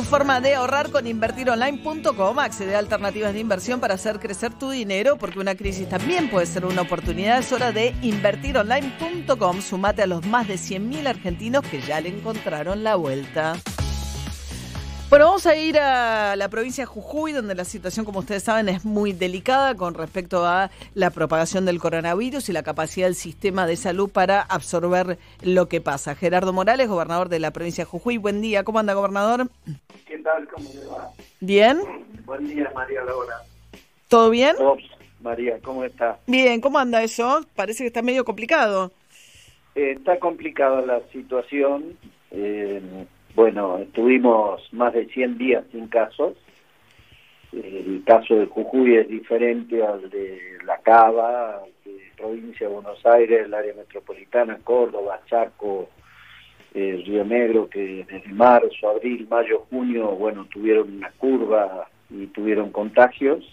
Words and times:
tu 0.00 0.06
forma 0.06 0.40
de 0.40 0.54
ahorrar 0.54 0.90
con 0.90 1.06
invertironline.com. 1.06 2.38
Accede 2.38 2.74
a 2.74 2.78
alternativas 2.78 3.34
de 3.34 3.40
inversión 3.40 3.80
para 3.80 3.94
hacer 3.94 4.18
crecer 4.18 4.50
tu 4.54 4.70
dinero, 4.70 5.18
porque 5.18 5.38
una 5.38 5.54
crisis 5.54 5.90
también 5.90 6.30
puede 6.30 6.46
ser 6.46 6.64
una 6.64 6.82
oportunidad. 6.82 7.38
Es 7.38 7.52
hora 7.52 7.70
de 7.70 7.94
invertironline.com. 8.00 9.60
Sumate 9.60 10.02
a 10.02 10.06
los 10.06 10.24
más 10.24 10.48
de 10.48 10.54
100.000 10.54 11.06
argentinos 11.06 11.62
que 11.66 11.82
ya 11.82 12.00
le 12.00 12.08
encontraron 12.08 12.82
la 12.82 12.94
vuelta. 12.94 13.56
Bueno, 15.10 15.24
vamos 15.24 15.44
a 15.44 15.56
ir 15.56 15.76
a 15.76 16.36
la 16.36 16.48
provincia 16.48 16.82
de 16.82 16.86
Jujuy, 16.86 17.32
donde 17.32 17.56
la 17.56 17.64
situación, 17.64 18.06
como 18.06 18.20
ustedes 18.20 18.44
saben, 18.44 18.68
es 18.68 18.84
muy 18.84 19.12
delicada 19.12 19.74
con 19.74 19.94
respecto 19.94 20.46
a 20.46 20.70
la 20.94 21.10
propagación 21.10 21.66
del 21.66 21.80
coronavirus 21.80 22.48
y 22.48 22.52
la 22.52 22.62
capacidad 22.62 23.08
del 23.08 23.16
sistema 23.16 23.66
de 23.66 23.74
salud 23.74 24.08
para 24.08 24.40
absorber 24.40 25.18
lo 25.42 25.66
que 25.66 25.80
pasa. 25.80 26.14
Gerardo 26.14 26.52
Morales, 26.52 26.86
gobernador 26.86 27.28
de 27.28 27.40
la 27.40 27.50
provincia 27.50 27.82
de 27.82 27.90
Jujuy. 27.90 28.18
Buen 28.18 28.40
día, 28.40 28.62
¿cómo 28.62 28.78
anda, 28.78 28.94
gobernador? 28.94 29.48
¿Qué 30.06 30.18
tal? 30.18 30.46
¿Cómo 30.46 30.70
le 30.72 30.86
va? 30.86 31.10
¿Bien? 31.40 31.80
Buen 32.24 32.46
día, 32.46 32.70
María 32.72 33.02
Laura. 33.02 33.34
¿Todo 34.06 34.30
bien? 34.30 34.54
María, 35.20 35.58
¿cómo 35.60 35.82
está? 35.82 36.20
Bien, 36.28 36.60
¿cómo 36.60 36.78
anda 36.78 37.02
eso? 37.02 37.44
Parece 37.56 37.82
que 37.82 37.88
está 37.88 38.02
medio 38.02 38.24
complicado. 38.24 38.92
Eh, 39.74 39.94
está 39.96 40.20
complicada 40.20 40.82
la 40.82 41.00
situación. 41.10 41.98
Eh, 42.30 42.80
bueno, 43.34 43.78
estuvimos 43.78 44.62
más 44.72 44.92
de 44.92 45.06
100 45.06 45.38
días 45.38 45.64
sin 45.72 45.86
casos. 45.88 46.36
El 47.52 48.02
caso 48.04 48.36
de 48.36 48.46
Jujuy 48.46 48.96
es 48.96 49.08
diferente 49.08 49.84
al 49.84 50.08
de 50.10 50.58
La 50.64 50.78
Cava, 50.78 51.62
provincia 52.16 52.68
de 52.68 52.74
Buenos 52.74 53.04
Aires, 53.06 53.46
el 53.46 53.54
área 53.54 53.74
metropolitana, 53.74 54.58
Córdoba, 54.62 55.20
Chaco, 55.26 55.88
eh, 56.74 57.02
Río 57.04 57.24
Negro, 57.24 57.68
que 57.68 58.04
desde 58.08 58.28
marzo, 58.32 58.90
abril, 58.90 59.26
mayo, 59.28 59.66
junio, 59.70 60.10
bueno, 60.10 60.46
tuvieron 60.52 60.96
una 60.96 61.10
curva 61.12 61.88
y 62.08 62.26
tuvieron 62.26 62.70
contagios. 62.70 63.44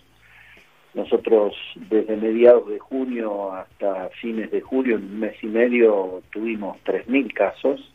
Nosotros 0.93 1.55
desde 1.75 2.17
mediados 2.17 2.67
de 2.67 2.79
junio 2.79 3.53
hasta 3.53 4.09
fines 4.21 4.51
de 4.51 4.61
julio, 4.61 4.97
en 4.97 5.03
un 5.03 5.19
mes 5.19 5.35
y 5.43 5.47
medio, 5.47 6.21
tuvimos 6.31 6.77
3.000 6.85 7.33
casos 7.33 7.93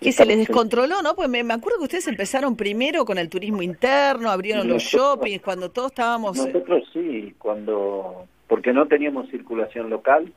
que 0.00 0.12
se 0.12 0.26
les 0.26 0.38
descontroló, 0.38 1.02
¿no? 1.02 1.14
Pues 1.14 1.28
me, 1.28 1.40
acuerdo 1.40 1.78
que 1.78 1.84
ustedes 1.84 2.08
empezaron 2.08 2.56
primero 2.56 3.04
con 3.04 3.18
el 3.18 3.28
turismo 3.28 3.62
interno, 3.62 4.30
abrieron 4.30 4.68
los 4.68 4.82
shoppings, 4.82 5.42
cuando 5.42 5.70
todos 5.70 5.92
estábamos... 5.92 6.38
Eh, 6.38 6.52
nosotros 6.52 6.88
sí, 6.92 7.34
cuando 7.38 8.26
porque 8.48 8.72
no 8.72 8.86
teníamos 8.86 9.28
circulación 9.30 9.90
local, 9.90 10.32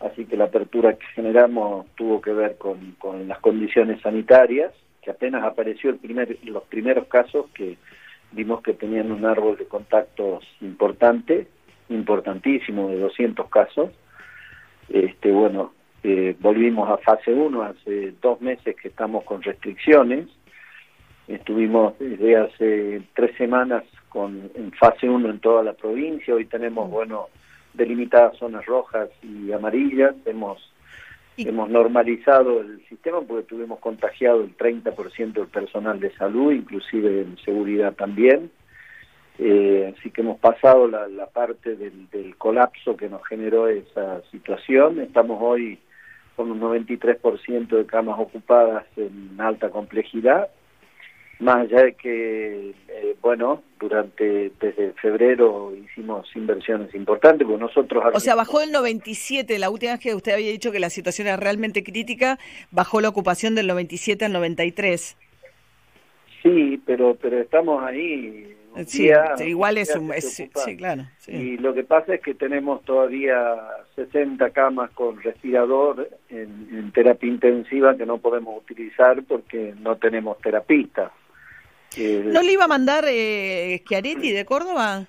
así 0.00 0.24
que 0.24 0.36
la 0.36 0.44
apertura 0.44 0.94
que 0.94 1.06
generamos 1.14 1.86
tuvo 1.96 2.20
que 2.20 2.32
ver 2.32 2.56
con, 2.58 2.92
con 2.98 3.28
las 3.28 3.38
condiciones 3.38 4.00
sanitarias, 4.00 4.72
que 5.02 5.10
apenas 5.10 5.44
apareció 5.44 5.90
el 5.90 5.96
primer, 5.96 6.38
los 6.44 6.64
primeros 6.64 7.06
casos 7.06 7.46
que 7.54 7.76
vimos 8.32 8.62
que 8.62 8.72
tenían 8.72 9.12
un 9.12 9.24
árbol 9.24 9.56
de 9.56 9.66
contactos 9.66 10.44
importante, 10.60 11.46
importantísimo, 11.88 12.88
de 12.88 12.98
200 12.98 13.48
casos. 13.48 13.90
Este, 14.88 15.30
bueno, 15.30 15.72
eh, 16.06 16.36
volvimos 16.38 16.90
a 16.90 16.98
fase 16.98 17.32
1 17.32 17.62
hace 17.62 18.12
dos 18.20 18.38
meses 18.42 18.76
que 18.76 18.88
estamos 18.88 19.24
con 19.24 19.42
restricciones. 19.42 20.28
Estuvimos 21.26 21.98
desde 21.98 22.36
hace 22.36 23.02
tres 23.14 23.34
semanas 23.38 23.84
con 24.10 24.50
en 24.54 24.70
fase 24.72 25.08
1 25.08 25.30
en 25.30 25.38
toda 25.38 25.62
la 25.62 25.72
provincia. 25.72 26.34
Hoy 26.34 26.44
tenemos, 26.44 26.90
bueno, 26.90 27.28
delimitadas 27.72 28.36
zonas 28.36 28.66
rojas 28.66 29.08
y 29.22 29.50
amarillas. 29.52 30.14
Hemos 30.26 30.70
hemos 31.38 31.70
normalizado 31.70 32.60
el 32.60 32.86
sistema 32.86 33.22
porque 33.22 33.48
tuvimos 33.48 33.80
contagiado 33.80 34.42
el 34.42 34.54
30% 34.58 35.32
del 35.32 35.48
personal 35.48 35.98
de 36.00 36.14
salud, 36.16 36.52
inclusive 36.52 37.22
en 37.22 37.38
seguridad 37.38 37.94
también. 37.94 38.50
Eh, 39.38 39.94
así 39.96 40.10
que 40.10 40.20
hemos 40.20 40.38
pasado 40.38 40.86
la, 40.86 41.08
la 41.08 41.26
parte 41.26 41.76
del, 41.76 42.10
del, 42.10 42.36
colapso 42.36 42.94
que 42.94 43.08
nos 43.08 43.26
generó 43.26 43.68
esa 43.68 44.20
situación. 44.30 45.00
Estamos 45.00 45.38
hoy 45.40 45.80
con 46.36 46.50
un 46.50 46.60
93% 46.60 47.68
de 47.68 47.86
camas 47.86 48.18
ocupadas 48.18 48.84
en 48.96 49.40
alta 49.40 49.70
complejidad, 49.70 50.48
más 51.40 51.56
allá 51.56 51.82
de 51.84 51.94
que, 51.94 52.74
eh, 52.88 53.16
bueno, 53.20 53.62
durante 53.78 54.52
desde 54.60 54.92
febrero 54.94 55.72
hicimos 55.76 56.26
inversiones 56.34 56.94
importantes, 56.94 57.46
porque 57.46 57.62
nosotros... 57.62 58.04
O 58.14 58.20
sea, 58.20 58.34
bajó 58.34 58.60
el 58.60 58.72
97, 58.72 59.58
la 59.58 59.70
última 59.70 59.92
vez 59.92 60.00
que 60.00 60.14
usted 60.14 60.32
había 60.32 60.50
dicho 60.50 60.72
que 60.72 60.80
la 60.80 60.90
situación 60.90 61.26
era 61.26 61.36
realmente 61.36 61.82
crítica, 61.82 62.38
bajó 62.70 63.00
la 63.00 63.08
ocupación 63.08 63.54
del 63.54 63.66
97 63.66 64.24
al 64.24 64.32
93. 64.32 65.16
Sí, 66.42 66.80
pero 66.84 67.16
pero 67.20 67.40
estamos 67.40 67.82
ahí 67.82 68.54
Sí, 68.86 69.10
igual 69.46 69.78
es 69.78 69.94
un... 69.94 70.12
sí, 70.20 70.76
claro. 70.76 71.04
Y 71.26 71.56
lo 71.58 71.74
que 71.74 71.84
pasa 71.84 72.14
es 72.14 72.20
que 72.20 72.34
tenemos 72.34 72.82
todavía 72.84 73.56
60 73.94 74.50
camas 74.50 74.90
con 74.90 75.22
respirador 75.22 76.08
en, 76.28 76.90
terapia 76.92 77.28
intensiva 77.28 77.96
que 77.96 78.06
no 78.06 78.18
podemos 78.18 78.58
utilizar 78.58 79.22
porque 79.24 79.74
no 79.80 79.96
tenemos 79.96 80.38
terapistas. 80.40 81.12
¿No 81.96 82.42
le 82.42 82.52
iba 82.52 82.64
a 82.64 82.68
mandar 82.68 83.04
eh, 83.06 83.80
Schiaretti 83.84 84.32
de 84.32 84.44
Córdoba? 84.44 85.06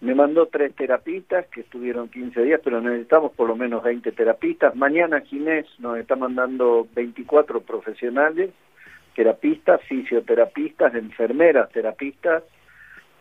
Me 0.00 0.14
mandó 0.14 0.46
tres 0.46 0.74
terapistas 0.76 1.46
que 1.46 1.62
estuvieron 1.62 2.08
15 2.08 2.42
días, 2.42 2.60
pero 2.62 2.80
necesitamos 2.80 3.32
por 3.32 3.48
lo 3.48 3.56
menos 3.56 3.82
20 3.82 4.12
terapistas. 4.12 4.76
Mañana 4.76 5.22
Ginés 5.22 5.66
nos 5.78 5.98
está 5.98 6.14
mandando 6.14 6.86
24 6.94 7.62
profesionales, 7.62 8.50
terapistas, 9.16 9.80
fisioterapistas, 9.88 10.94
enfermeras, 10.94 11.70
terapistas, 11.70 12.44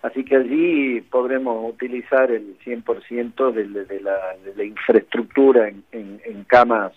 Así 0.07 0.23
que 0.23 0.37
allí 0.37 1.01
podremos 1.01 1.69
utilizar 1.73 2.31
el 2.31 2.57
100% 2.59 3.51
de, 3.51 3.85
de, 3.85 3.99
la, 3.99 4.17
de 4.43 4.55
la 4.55 4.63
infraestructura 4.63 5.67
en, 5.67 5.83
en, 5.91 6.43
camas 6.45 6.93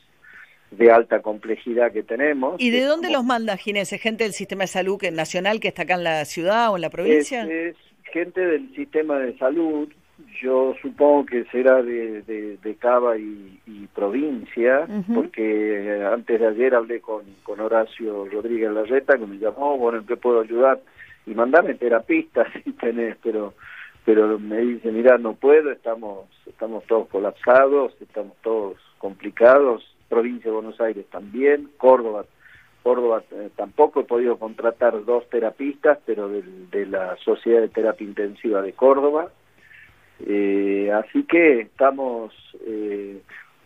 de 0.71 0.93
alta 0.93 1.21
complejidad 1.21 1.91
que 1.93 2.05
tenemos. 2.05 2.55
¿Y 2.59 2.71
de 2.71 2.85
dónde 2.85 3.11
los 3.11 3.25
manda 3.25 3.57
Ginés? 3.57 3.93
¿Es 3.93 4.01
gente 4.01 4.23
del 4.25 4.33
sistema 4.33 4.63
de 4.63 4.69
salud 4.69 5.03
nacional 5.13 5.59
que 5.59 5.69
está 5.69 5.83
acá 5.83 5.95
en 5.95 6.05
la 6.05 6.25
ciudad 6.25 6.71
o 6.71 6.77
en 6.77 6.83
la 6.83 6.91
provincia? 6.91 7.43
Es, 7.43 7.77
gente 8.13 8.41
del 8.41 8.73
sistema 8.77 9.19
de 9.19 9.37
salud. 9.39 9.89
Yo 10.41 10.75
supongo 10.81 11.27
que 11.27 11.45
será 11.47 11.83
de, 11.83 12.23
de, 12.23 12.75
Cava 12.77 13.19
y, 13.19 13.59
provincia, 13.95 14.87
porque 15.13 16.01
antes 16.11 16.41
de 16.41 16.47
ayer 16.47 16.75
hablé 16.75 17.01
con, 17.01 17.23
con 17.43 17.61
Horacio 17.61 18.27
Rodríguez 18.27 18.71
Larreta, 18.71 19.19
que 19.19 19.27
me 19.27 19.37
llamó, 19.37 19.77
bueno, 19.77 19.99
¿en 19.99 20.07
qué 20.07 20.17
puedo 20.17 20.41
ayudar? 20.41 20.81
Y 21.27 21.35
mandame 21.35 21.75
terapistas 21.75 22.49
si 22.65 22.73
tenés, 22.73 23.17
pero 23.23 23.55
pero 24.05 24.39
me 24.39 24.59
dice, 24.59 24.91
mira, 24.91 25.19
no 25.19 25.35
puedo, 25.35 25.71
estamos 25.71 26.27
estamos 26.47 26.85
todos 26.87 27.09
colapsados, 27.09 27.95
estamos 28.01 28.37
todos 28.43 28.77
complicados, 28.99 29.85
provincia 30.09 30.51
de 30.51 30.57
Buenos 30.57 30.81
Aires 30.81 31.07
también, 31.11 31.71
Córdoba 31.77 32.25
Córdoba 32.83 33.23
eh, 33.33 33.51
tampoco 33.57 34.01
he 34.01 34.05
podido 34.05 34.39
contratar 34.39 35.05
dos 35.05 35.29
terapistas, 35.29 35.99
pero 36.07 36.29
de, 36.29 36.43
de 36.71 36.87
la 36.87 37.17
Sociedad 37.19 37.61
de 37.61 37.69
Terapia 37.69 38.07
Intensiva 38.07 38.63
de 38.63 38.73
Córdoba. 38.73 39.31
Eh, 40.27 40.91
así 40.93 41.25
que 41.25 41.61
estamos 41.61 42.33
eh, 42.67 43.21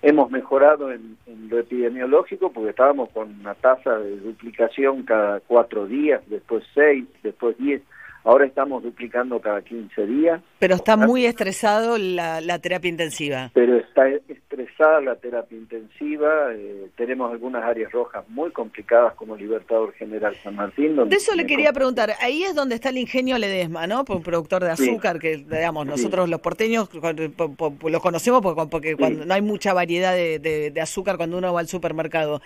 hemos 0.04 0.30
mejorado 0.30 0.92
en, 0.92 1.16
lo 1.48 1.58
epidemiológico 1.58 2.52
porque 2.52 2.70
estábamos 2.70 3.10
con 3.10 3.40
una 3.40 3.54
tasa 3.54 3.98
de 3.98 4.18
duplicación 4.18 5.02
cada 5.02 5.40
cuatro 5.40 5.86
días, 5.86 6.22
después 6.28 6.62
seis, 6.74 7.06
después 7.22 7.56
diez. 7.58 7.82
Ahora 8.24 8.46
estamos 8.46 8.82
duplicando 8.82 9.38
cada 9.38 9.60
15 9.60 10.06
días. 10.06 10.40
Pero 10.58 10.76
está 10.76 10.96
muy 10.96 11.26
estresado 11.26 11.98
la, 11.98 12.58
terapia 12.58 12.88
intensiva. 12.88 13.50
Pero 13.52 13.76
está 13.76 14.08
estresada 14.08 15.02
la 15.02 15.16
terapia 15.16 15.58
intensiva. 15.58 16.54
Eh, 16.54 16.88
tenemos 16.96 17.30
algunas 17.30 17.62
áreas 17.62 17.92
rojas 17.92 18.24
muy 18.30 18.50
complicadas 18.50 19.12
como 19.12 19.36
Libertador 19.36 19.92
General 19.92 20.34
San 20.42 20.56
Martín. 20.56 20.96
de 20.96 21.14
eso 21.14 21.34
le 21.34 21.44
quería 21.44 21.74
preguntar. 21.74 22.14
Ahí 22.22 22.44
es 22.44 22.54
donde 22.54 22.76
está 22.76 22.88
el 22.88 22.96
ingenio 22.96 23.36
Ledesma, 23.36 23.86
¿no? 23.86 24.06
Por 24.06 24.16
un 24.16 24.22
productor 24.22 24.64
de 24.64 24.70
azúcar 24.70 25.18
que, 25.18 25.36
digamos, 25.36 25.84
nosotros 25.84 26.26
los 26.26 26.40
porteños 26.40 26.88
los 26.94 28.02
conocemos 28.02 28.40
porque, 28.40 28.66
porque 28.70 28.96
cuando 28.96 29.26
no 29.26 29.34
hay 29.34 29.42
mucha 29.42 29.74
variedad 29.74 30.14
de, 30.14 30.38
de 30.38 30.80
azúcar 30.80 31.18
cuando 31.18 31.36
uno 31.36 31.52
va 31.52 31.60
al 31.60 31.68
supermercado. 31.68 32.40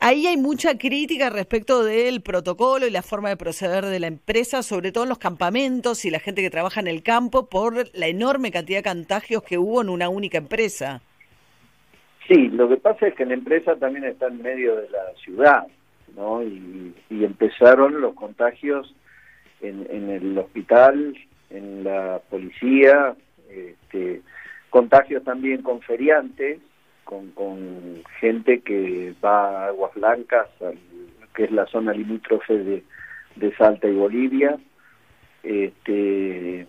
Ahí 0.00 0.26
hay 0.26 0.36
mucha 0.36 0.76
crítica 0.76 1.30
respecto 1.30 1.84
del 1.84 2.20
protocolo 2.20 2.88
y 2.88 2.90
la 2.90 3.02
forma 3.02 3.28
de 3.28 3.36
proceder 3.36 3.86
de 3.86 4.00
la 4.00 4.08
empresa, 4.08 4.64
sobre 4.64 4.90
todo 4.90 5.04
en 5.04 5.10
los 5.10 5.19
campamentos 5.20 6.04
y 6.04 6.10
la 6.10 6.18
gente 6.18 6.42
que 6.42 6.50
trabaja 6.50 6.80
en 6.80 6.88
el 6.88 7.02
campo 7.02 7.48
por 7.48 7.86
la 7.94 8.08
enorme 8.08 8.50
cantidad 8.50 8.80
de 8.80 8.90
contagios 8.90 9.42
que 9.42 9.58
hubo 9.58 9.80
en 9.80 9.88
una 9.88 10.08
única 10.08 10.38
empresa. 10.38 11.00
Sí, 12.26 12.48
lo 12.48 12.68
que 12.68 12.76
pasa 12.76 13.08
es 13.08 13.14
que 13.14 13.26
la 13.26 13.34
empresa 13.34 13.76
también 13.76 14.04
está 14.04 14.28
en 14.28 14.40
medio 14.42 14.76
de 14.76 14.88
la 14.90 15.02
ciudad, 15.22 15.66
¿no? 16.16 16.42
Y, 16.42 16.94
empezaron 17.10 18.00
los 18.00 18.14
contagios 18.14 18.94
en, 19.60 19.86
en, 19.90 20.10
el 20.10 20.38
hospital, 20.38 21.16
en 21.50 21.84
la 21.84 22.20
policía, 22.30 23.14
este, 23.50 24.22
contagios 24.70 25.22
también 25.24 25.62
con 25.62 25.80
feriantes, 25.80 26.60
con, 27.04 27.30
con 27.32 28.02
gente 28.20 28.60
que 28.60 29.14
va 29.22 29.64
a 29.64 29.66
Aguas 29.66 29.94
Blancas, 29.94 30.48
que 31.34 31.44
es 31.44 31.50
la 31.50 31.66
zona 31.66 31.92
limítrofe 31.92 32.56
de, 32.58 32.84
de 33.36 33.56
Salta 33.56 33.88
y 33.88 33.94
Bolivia. 33.94 34.58
Este, 35.42 36.66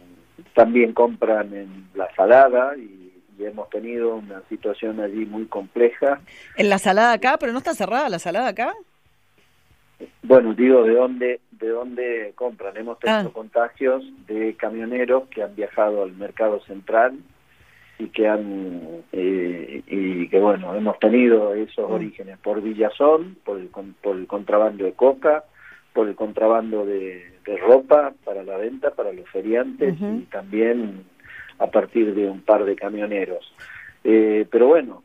también 0.54 0.94
compran 0.94 1.54
en 1.54 1.88
la 1.96 2.14
salada 2.16 2.76
y, 2.78 3.00
hemos 3.40 3.72
tenido 3.72 4.18
una 4.18 4.44
situación 4.50 5.00
allí 5.00 5.26
muy 5.26 5.46
compleja. 5.46 6.22
¿En 6.58 6.70
la 6.70 6.78
salada 6.78 7.14
acá? 7.14 7.38
¿Pero 7.40 7.52
no 7.52 7.58
está 7.58 7.74
cerrada 7.74 8.08
la 8.08 8.20
salada 8.20 8.50
acá? 8.50 8.72
Bueno, 10.22 10.54
digo, 10.54 10.84
¿de 10.84 10.94
dónde, 10.94 11.40
de 11.50 11.68
dónde 11.70 12.34
compran? 12.36 12.78
Hemos 12.78 13.00
tenido 13.00 13.30
ah. 13.30 13.34
contagios 13.34 14.04
de 14.28 14.54
camioneros 14.58 15.28
que 15.30 15.42
han 15.42 15.56
viajado 15.56 16.04
al 16.04 16.12
mercado 16.12 16.62
central 16.66 17.18
y 17.98 18.10
que 18.10 18.28
han 18.28 19.04
eh, 19.12 19.84
y 19.88 20.28
que 20.28 20.40
bueno 20.40 20.76
hemos 20.76 20.98
tenido 21.00 21.54
esos 21.54 21.88
mm. 21.90 21.94
orígenes 21.94 22.38
por 22.40 22.62
Villazón 22.62 23.38
por 23.44 23.60
el, 23.60 23.70
por 24.02 24.16
el 24.16 24.28
contrabando 24.28 24.86
de 24.86 24.94
coca 24.94 25.44
por 25.94 26.08
el 26.08 26.16
contrabando 26.16 26.86
de, 26.86 27.28
ropa 27.68 28.14
para 28.24 28.44
la 28.44 28.56
venta 28.56 28.92
para 28.92 29.12
los 29.12 29.28
feriantes 29.30 29.96
y 30.00 30.22
también 30.32 31.04
a 31.60 31.68
partir 31.68 32.16
de 32.16 32.30
un 32.30 32.42
par 32.42 32.64
de 32.64 32.76
camioneros. 32.76 33.54
Eh, 34.04 34.48
pero 34.50 34.68
bueno 34.68 35.04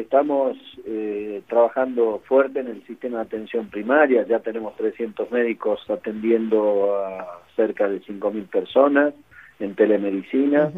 estamos 0.00 0.56
eh, 0.84 1.42
trabajando 1.48 2.22
fuerte 2.26 2.60
en 2.60 2.68
el 2.68 2.86
sistema 2.86 3.18
de 3.18 3.24
atención 3.24 3.68
primaria. 3.68 4.26
Ya 4.26 4.40
tenemos 4.40 4.76
300 4.76 5.30
médicos 5.30 5.80
atendiendo 5.88 6.96
a 6.96 7.42
cerca 7.54 7.88
de 7.88 8.00
5.000 8.02 8.46
personas 8.48 9.14
en 9.58 9.74
telemedicina. 9.74 10.70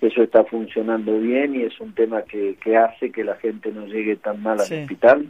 Eso 0.00 0.22
está 0.22 0.44
funcionando 0.44 1.18
bien 1.18 1.54
y 1.54 1.62
es 1.62 1.78
un 1.80 1.94
tema 1.94 2.22
que, 2.22 2.56
que 2.62 2.76
hace 2.76 3.10
que 3.10 3.24
la 3.24 3.36
gente 3.36 3.72
no 3.72 3.86
llegue 3.86 4.16
tan 4.16 4.42
mal 4.42 4.60
al 4.60 4.72
hospital. 4.72 5.26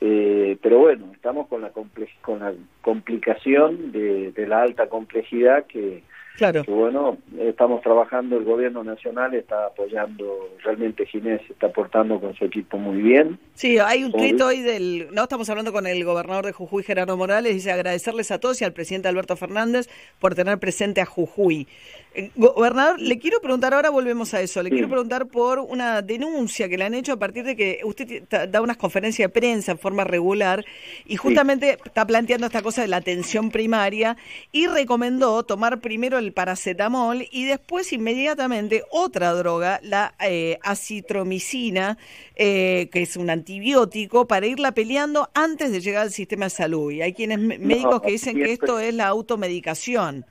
Eh, 0.00 0.56
pero 0.62 0.78
bueno, 0.78 1.10
estamos 1.12 1.48
con 1.48 1.62
la, 1.62 1.70
con 1.70 2.38
la 2.38 2.52
complicación 2.82 3.90
de, 3.92 4.32
de 4.32 4.46
la 4.46 4.62
alta 4.62 4.88
complejidad 4.88 5.66
que, 5.66 6.02
Claro. 6.38 6.62
bueno, 6.68 7.18
estamos 7.36 7.82
trabajando, 7.82 8.36
el 8.36 8.44
gobierno 8.44 8.84
nacional 8.84 9.34
está 9.34 9.66
apoyando, 9.66 10.50
realmente 10.62 11.04
Ginés 11.04 11.40
está 11.50 11.66
aportando 11.66 12.20
con 12.20 12.32
su 12.36 12.44
equipo 12.44 12.78
muy 12.78 13.02
bien. 13.02 13.40
Sí, 13.54 13.76
hay 13.80 14.04
un 14.04 14.12
tuit 14.12 14.40
hoy 14.40 14.60
del, 14.60 15.08
no 15.12 15.24
estamos 15.24 15.50
hablando 15.50 15.72
con 15.72 15.88
el 15.88 16.04
gobernador 16.04 16.46
de 16.46 16.52
Jujuy, 16.52 16.84
Gerardo 16.84 17.16
Morales, 17.16 17.54
dice 17.54 17.72
agradecerles 17.72 18.30
a 18.30 18.38
todos 18.38 18.62
y 18.62 18.64
al 18.64 18.72
presidente 18.72 19.08
Alberto 19.08 19.34
Fernández 19.34 19.88
por 20.20 20.36
tener 20.36 20.58
presente 20.58 21.00
a 21.00 21.06
Jujuy. 21.06 21.66
Eh, 22.14 22.30
gobernador, 22.36 22.98
le 23.00 23.18
quiero 23.18 23.40
preguntar, 23.40 23.74
ahora 23.74 23.90
volvemos 23.90 24.32
a 24.32 24.40
eso, 24.40 24.62
le 24.62 24.70
quiero 24.70 24.88
preguntar 24.88 25.26
por 25.26 25.58
una 25.58 26.00
denuncia 26.00 26.68
que 26.68 26.78
le 26.78 26.84
han 26.84 26.94
hecho 26.94 27.12
a 27.12 27.18
partir 27.18 27.44
de 27.44 27.54
que 27.54 27.80
usted 27.84 28.22
da 28.48 28.62
unas 28.62 28.78
conferencias 28.78 29.28
de 29.28 29.40
prensa 29.40 29.72
en 29.72 29.78
forma 29.78 30.04
regular 30.04 30.64
y 31.04 31.16
justamente 31.16 31.78
está 31.84 32.06
planteando 32.06 32.46
esta 32.46 32.62
cosa 32.62 32.80
de 32.80 32.88
la 32.88 32.96
atención 32.96 33.50
primaria 33.50 34.16
y 34.52 34.66
recomendó 34.68 35.42
tomar 35.42 35.80
primero 35.80 36.18
el 36.18 36.32
paracetamol 36.32 37.28
y 37.30 37.44
después 37.44 37.92
inmediatamente 37.92 38.84
otra 38.90 39.34
droga, 39.34 39.78
la 39.82 40.14
eh, 40.20 40.58
acitromicina, 40.62 41.98
eh, 42.36 42.88
que 42.90 43.02
es 43.02 43.16
un 43.16 43.28
antibiótico, 43.28 44.26
para 44.26 44.46
irla 44.46 44.72
peleando 44.72 45.28
antes 45.34 45.70
de 45.72 45.80
llegar 45.80 46.02
al 46.02 46.10
sistema 46.10 46.46
de 46.46 46.50
salud. 46.50 46.90
Y 46.90 47.02
hay 47.02 47.12
quienes 47.12 47.38
médicos 47.38 48.00
que 48.00 48.12
dicen 48.12 48.36
que 48.36 48.52
esto 48.52 48.80
es 48.80 48.94
la 48.94 49.08
automedicación. 49.08 50.24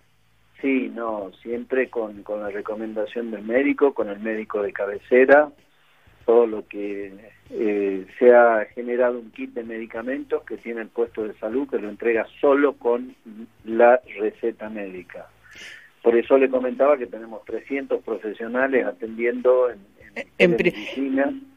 Sí, 0.62 0.92
no, 0.94 1.32
siempre 1.44 1.90
con, 1.90 2.24
con 2.24 2.42
la 2.42 2.50
recomendación 2.50 3.30
del 3.32 3.44
médico, 3.44 3.94
con 3.94 4.10
el 4.10 4.20
médico 4.20 4.62
de 4.64 4.74
cabecera, 4.74 5.50
todo 6.26 6.48
lo 6.48 6.68
que 6.68 7.14
eh, 7.52 8.06
se 8.20 8.36
ha 8.36 8.66
generado 8.74 9.20
un 9.20 9.32
kit 9.32 9.54
de 9.54 9.64
medicamentos 9.64 10.44
que 10.44 10.58
tiene 10.58 10.82
el 10.82 10.90
puesto 10.90 11.24
de 11.24 11.34
salud 11.36 11.70
que 11.70 11.80
lo 11.80 11.90
entrega 11.90 12.28
solo 12.42 12.74
con 12.74 13.16
la 13.64 14.02
receta 14.20 14.70
médica. 14.70 15.30
Por 16.02 16.18
eso 16.18 16.38
le 16.38 16.50
comentaba 16.50 16.98
que 16.98 17.08
tenemos 17.08 17.46
300 17.46 18.04
profesionales 18.04 18.86
atendiendo 18.86 19.70
en, 19.70 19.80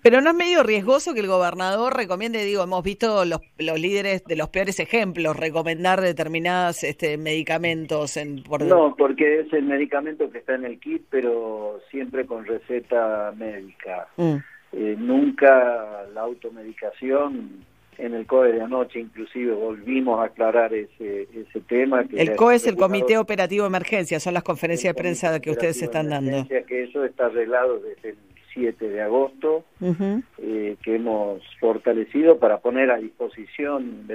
pero 0.03 0.21
no 0.23 0.31
es 0.31 0.37
medio 0.37 0.62
riesgoso 0.62 1.12
que 1.12 1.21
el 1.21 1.27
gobernador 1.27 1.95
recomiende, 1.95 2.45
digo, 2.45 2.62
hemos 2.62 2.83
visto 2.83 3.25
los, 3.25 3.41
los 3.59 3.79
líderes 3.79 4.25
de 4.25 4.37
los 4.37 4.49
peores 4.49 4.81
ejemplos 4.81 5.37
recomendar 5.37 6.01
determinados 6.01 6.83
este, 6.85 7.19
medicamentos. 7.19 8.17
En, 8.17 8.43
No, 8.67 8.95
porque 8.97 9.41
es 9.41 9.53
el 9.53 9.65
medicamento 9.65 10.31
que 10.31 10.39
está 10.39 10.55
en 10.55 10.65
el 10.65 10.81
kit, 10.81 11.03
pero 11.11 11.81
siempre 11.91 12.25
con 12.25 12.47
receta 12.47 13.33
médica. 13.37 14.09
Mm. 14.17 14.37
Eh, 14.73 14.97
nunca 14.99 16.07
la 16.15 16.23
automedicación 16.23 17.67
en 17.99 18.15
el 18.15 18.27
COE 18.27 18.53
de 18.53 18.62
anoche 18.62 18.99
inclusive 18.99 19.53
volvimos 19.53 20.21
a 20.21 20.25
aclarar 20.25 20.73
ese, 20.73 21.29
ese 21.35 21.61
tema. 21.61 22.05
Que 22.05 22.23
el 22.23 22.37
COE 22.37 22.55
es 22.55 22.67
el 22.67 22.77
Comité 22.77 23.19
Operativo 23.19 23.65
de 23.65 23.69
Emergencia, 23.69 24.19
son 24.21 24.35
las 24.35 24.43
conferencias 24.43 24.95
de 24.95 25.03
prensa 25.03 25.41
que 25.41 25.51
ustedes 25.51 25.83
están 25.83 26.09
dando. 26.09 26.47
Que 26.49 26.85
eso 26.85 27.05
está 27.05 27.27
arreglado 27.27 27.81
desde 27.81 28.11
el 28.11 28.17
7 28.61 28.89
de 28.91 29.01
agosto, 29.01 29.65
eh, 29.81 30.77
que 30.83 30.97
hemos 30.97 31.43
fortalecido 31.59 32.39
para 32.39 32.59
poner 32.59 32.91
a 32.91 32.99
disposición 32.99 34.07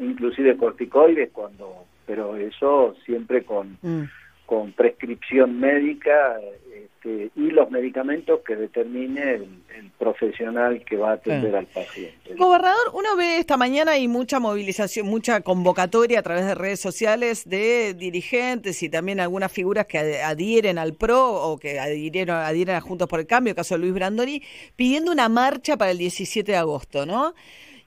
inclusive 0.00 0.56
corticoides, 0.56 1.30
cuando 1.32 1.84
pero 2.04 2.36
eso 2.36 2.96
siempre 3.04 3.44
con, 3.44 3.78
mm. 3.80 4.02
con 4.44 4.72
prescripción 4.72 5.60
médica 5.60 6.36
este, 7.02 7.30
y 7.36 7.50
los 7.50 7.70
medicamentos 7.70 8.40
que 8.46 8.56
determine 8.56 9.34
el, 9.34 9.62
profesional 9.98 10.84
que 10.84 10.96
va 10.96 11.10
a 11.10 11.14
atender 11.14 11.54
al 11.54 11.66
paciente. 11.66 12.34
Gobernador, 12.36 12.90
uno 12.92 13.14
ve 13.16 13.38
esta 13.38 13.56
mañana 13.56 13.98
y 13.98 14.08
mucha 14.08 14.40
movilización, 14.40 15.06
mucha 15.06 15.42
convocatoria 15.42 16.18
a 16.18 16.22
través 16.22 16.44
de 16.44 16.56
redes 16.56 16.80
sociales 16.80 17.48
de 17.48 17.94
dirigentes 17.94 18.82
y 18.82 18.88
también 18.88 19.20
algunas 19.20 19.52
figuras 19.52 19.86
que 19.86 20.20
adhieren 20.20 20.78
al 20.78 20.94
PRO 20.94 21.34
o 21.34 21.56
que 21.56 21.78
adhirieron, 21.78 22.36
adhieren 22.36 22.74
a 22.74 22.80
Juntos 22.80 23.08
por 23.08 23.20
el 23.20 23.26
Cambio, 23.26 23.54
caso 23.54 23.76
de 23.76 23.80
Luis 23.80 23.94
Brandoni, 23.94 24.42
pidiendo 24.74 25.12
una 25.12 25.28
marcha 25.28 25.76
para 25.76 25.92
el 25.92 25.98
17 25.98 26.50
de 26.50 26.58
agosto, 26.58 27.06
¿no? 27.06 27.34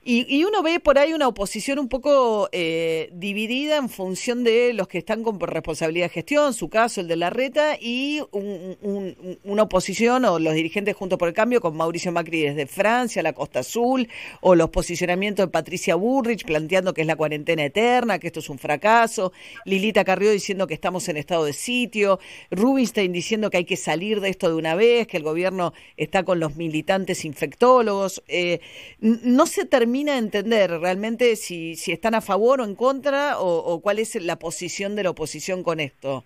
Y, 0.08 0.44
uno 0.44 0.62
ve 0.62 0.78
por 0.78 1.00
ahí 1.00 1.14
una 1.14 1.26
oposición 1.26 1.80
un 1.80 1.88
poco 1.88 2.48
eh, 2.52 3.10
dividida 3.12 3.76
en 3.76 3.88
función 3.88 4.44
de 4.44 4.72
los 4.72 4.86
que 4.86 4.98
están 4.98 5.24
con 5.24 5.40
responsabilidad 5.40 6.04
de 6.04 6.10
gestión, 6.10 6.54
su 6.54 6.68
caso, 6.68 7.00
el 7.00 7.08
de 7.08 7.16
la 7.16 7.28
reta, 7.28 7.76
y 7.80 8.20
una 8.30 9.64
oposición 9.64 10.24
o 10.26 10.38
los 10.38 10.54
dirigentes 10.54 10.94
juntos 10.94 11.18
por 11.18 11.26
el 11.26 11.34
cambio 11.34 11.60
con 11.60 11.76
Mauricio 11.76 12.12
Macri 12.12 12.42
desde 12.42 12.68
Francia, 12.68 13.20
la 13.20 13.32
Costa 13.32 13.60
Azul, 13.60 14.08
o 14.42 14.54
los 14.54 14.70
posicionamientos 14.70 15.44
de 15.46 15.50
Patricia 15.50 15.96
Burrich 15.96 16.44
planteando 16.44 16.94
que 16.94 17.00
es 17.00 17.06
la 17.08 17.16
cuarentena 17.16 17.64
eterna, 17.64 18.20
que 18.20 18.28
esto 18.28 18.38
es 18.38 18.48
un 18.48 18.60
fracaso, 18.60 19.32
Lilita 19.64 20.04
Carrió 20.04 20.30
diciendo 20.30 20.68
que 20.68 20.74
estamos 20.74 21.08
en 21.08 21.16
estado 21.16 21.46
de 21.46 21.52
sitio, 21.52 22.20
Rubinstein 22.52 23.12
diciendo 23.12 23.50
que 23.50 23.56
hay 23.56 23.64
que 23.64 23.76
salir 23.76 24.20
de 24.20 24.28
esto 24.28 24.48
de 24.48 24.54
una 24.54 24.76
vez, 24.76 25.08
que 25.08 25.16
el 25.16 25.24
gobierno 25.24 25.72
está 25.96 26.22
con 26.22 26.38
los 26.38 26.54
militantes 26.54 27.24
infectólogos. 27.24 28.22
Eh, 28.28 28.60
no 29.00 29.46
se 29.46 29.64
termina 29.64 29.95
termina 29.96 30.18
entender 30.18 30.70
realmente 30.78 31.36
si, 31.36 31.74
si 31.74 31.90
están 31.90 32.14
a 32.14 32.20
favor 32.20 32.60
o 32.60 32.64
en 32.64 32.74
contra 32.74 33.38
o, 33.38 33.80
cuál 33.80 33.98
es 33.98 34.14
la 34.22 34.36
posición 34.36 34.94
de 34.94 35.04
la 35.04 35.10
oposición 35.10 35.62
con 35.62 35.80
esto. 35.80 36.22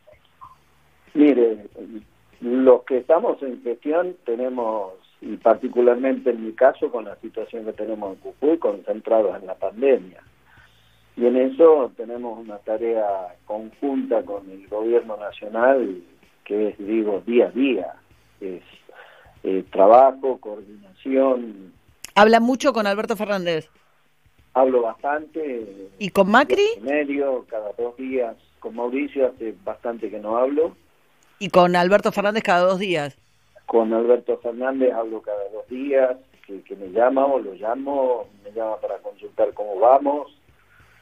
Mire, 1.15 1.67
los 2.41 2.83
que 2.83 2.99
estamos 2.99 3.41
en 3.43 3.63
gestión 3.63 4.17
tenemos, 4.25 4.95
y 5.21 5.37
particularmente 5.37 6.31
en 6.31 6.47
mi 6.47 6.53
caso, 6.53 6.91
con 6.91 7.05
la 7.05 7.15
situación 7.17 7.65
que 7.65 7.73
tenemos 7.73 8.17
en 8.17 8.21
Jujuy, 8.23 8.59
concentrados 8.59 9.41
en 9.41 9.47
la 9.47 9.55
pandemia. 9.55 10.21
Y 11.17 11.27
en 11.27 11.37
eso 11.37 11.93
tenemos 11.97 12.41
una 12.41 12.59
tarea 12.59 13.37
conjunta 13.45 14.25
con 14.25 14.51
el 14.51 14.67
gobierno 14.67 15.17
nacional, 15.17 16.03
que 16.45 16.71
es, 16.71 16.79
digo, 16.79 17.23
día 17.25 17.47
a 17.47 17.51
día. 17.51 17.95
Es 18.41 18.63
eh, 19.45 19.63
trabajo, 19.71 20.39
coordinación, 20.41 21.73
¿Habla 22.15 22.41
mucho 22.41 22.73
con 22.73 22.87
Alberto 22.87 23.17
Fernández? 23.17 23.69
Hablo 24.55 24.83
bastante. 24.83 25.89
¿Y 25.99 26.11
con 26.11 26.31
Macri? 26.31 26.67
Medio, 26.81 27.45
cada 27.49 27.73
dos 27.79 27.97
días. 27.97 28.37
Con 28.59 28.75
Mauricio 28.77 29.29
hace 29.29 29.55
bastante 29.65 30.11
que 30.11 30.19
no 30.19 30.37
hablo. 30.37 30.77
¿Y 31.39 31.49
con 31.49 31.77
Alberto 31.77 32.13
Fernández 32.13 32.43
cada 32.43 32.67
dos 32.67 32.79
días? 32.79 33.17
Con 33.67 33.95
Alberto 33.95 34.39
Fernández 34.39 34.93
hablo 34.93 35.23
cada 35.23 35.49
dos 35.53 35.67
días, 35.69 36.17
que, 36.47 36.77
me 36.77 36.91
llama 36.91 37.25
o 37.25 37.39
lo 37.39 37.55
llamo, 37.55 38.27
me 38.45 38.51
llama 38.51 38.77
para 38.81 38.99
consultar 38.99 39.55
cómo 39.55 39.79
vamos, 39.79 40.37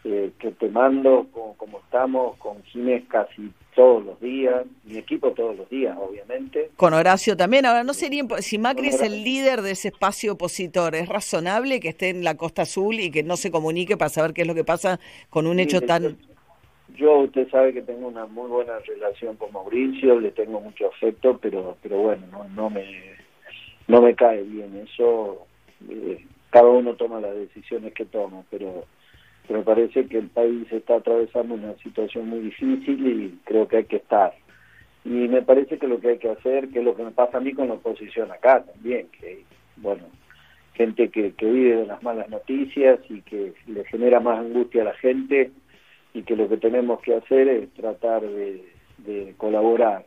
eh, 0.05 0.33
que 0.39 0.53
te 0.53 0.69
mando, 0.69 1.27
cómo, 1.33 1.57
cómo 1.57 1.79
estamos, 1.79 2.37
con 2.37 2.63
Ginés 2.65 3.09
casi 3.09 3.51
todos 3.79 4.05
los 4.05 4.21
días, 4.21 4.67
mi 4.83 4.99
equipo 4.99 5.31
todos 5.31 5.57
los 5.57 5.71
días, 5.71 5.97
obviamente. 5.97 6.69
Con 6.75 6.95
Horacio 6.95 7.37
también. 7.37 7.65
Ahora, 7.65 7.85
no 7.85 7.95
sería, 7.95 8.25
si 8.41 8.59
Macri 8.59 8.89
es 8.89 9.01
el 9.01 9.23
líder 9.23 9.63
de 9.63 9.71
ese 9.71 9.87
espacio 9.87 10.33
opositor, 10.33 10.97
¿es 10.97 11.09
razonable 11.09 11.79
que 11.79 11.91
esté 11.91 12.09
en 12.09 12.25
la 12.25 12.37
Costa 12.37 12.63
Azul 12.63 12.99
y 12.99 13.13
que 13.13 13.23
no 13.23 13.37
se 13.37 13.53
comunique 13.53 13.97
para 13.97 14.09
saber 14.09 14.33
qué 14.33 14.41
es 14.41 14.49
lo 14.49 14.57
que 14.57 14.65
pasa 14.65 14.99
con 15.31 15.47
un 15.47 15.61
hecho 15.61 15.81
tan... 15.81 16.17
Yo, 16.97 17.19
usted 17.19 17.49
sabe 17.51 17.73
que 17.73 17.83
tengo 17.83 18.09
una 18.09 18.27
muy 18.27 18.49
buena 18.49 18.81
relación 18.81 19.37
con 19.37 19.53
Mauricio, 19.53 20.19
le 20.19 20.33
tengo 20.33 20.61
mucho 20.61 20.89
afecto, 20.89 21.39
pero 21.41 21.77
pero 21.81 21.99
bueno, 21.99 22.27
no, 22.33 22.49
no 22.49 22.71
me 22.71 23.15
no 23.87 24.03
me 24.03 24.17
cae 24.17 24.43
bien 24.43 24.89
eso. 24.89 25.47
Eh, 25.89 26.25
cada 26.51 26.67
uno 26.67 26.95
toma 26.95 27.21
las 27.21 27.37
decisiones 27.37 27.95
que 27.95 28.07
toma, 28.07 28.43
pero 28.51 28.87
me 29.55 29.63
parece 29.63 30.07
que 30.07 30.19
el 30.19 30.29
país 30.29 30.71
está 30.71 30.97
atravesando 30.97 31.55
una 31.55 31.75
situación 31.77 32.29
muy 32.29 32.41
difícil 32.41 33.07
y 33.07 33.39
creo 33.45 33.67
que 33.67 33.79
hay 33.79 33.85
que 33.85 33.97
estar. 33.97 34.35
Y 35.05 35.29
me 35.29 35.43
parece 35.43 35.79
que 35.79 35.89
lo 35.89 36.01
que 36.01 36.09
hay 36.09 36.19
que 36.19 36.31
hacer, 36.31 36.69
que 36.69 36.81
es 36.81 36.85
lo 36.85 36.95
que 36.95 37.05
me 37.05 37.13
pasa 37.13 37.39
a 37.39 37.41
mí 37.41 37.53
con 37.53 37.69
la 37.69 37.75
oposición 37.75 38.31
acá 38.31 38.63
también, 38.63 39.09
que, 39.19 39.45
bueno, 39.77 40.05
gente 40.75 41.09
que, 41.09 41.33
que 41.33 41.47
vive 41.47 41.77
de 41.77 41.87
las 41.87 42.03
malas 42.03 42.29
noticias 42.29 43.01
y 43.09 43.23
que 43.23 43.55
le 43.67 43.85
genera 43.85 44.21
más 44.21 44.39
angustia 44.39 44.83
a 44.83 44.87
la 44.87 44.95
gente 44.95 45.51
y 46.15 46.23
que 46.23 46.37
lo 46.37 46.49
que 46.49 46.57
tenemos 46.57 47.01
que 47.01 47.15
hacer 47.15 47.49
es 47.49 47.73
tratar 47.75 48.23
de, 48.23 48.65
de 48.99 49.35
colaborar 49.37 50.05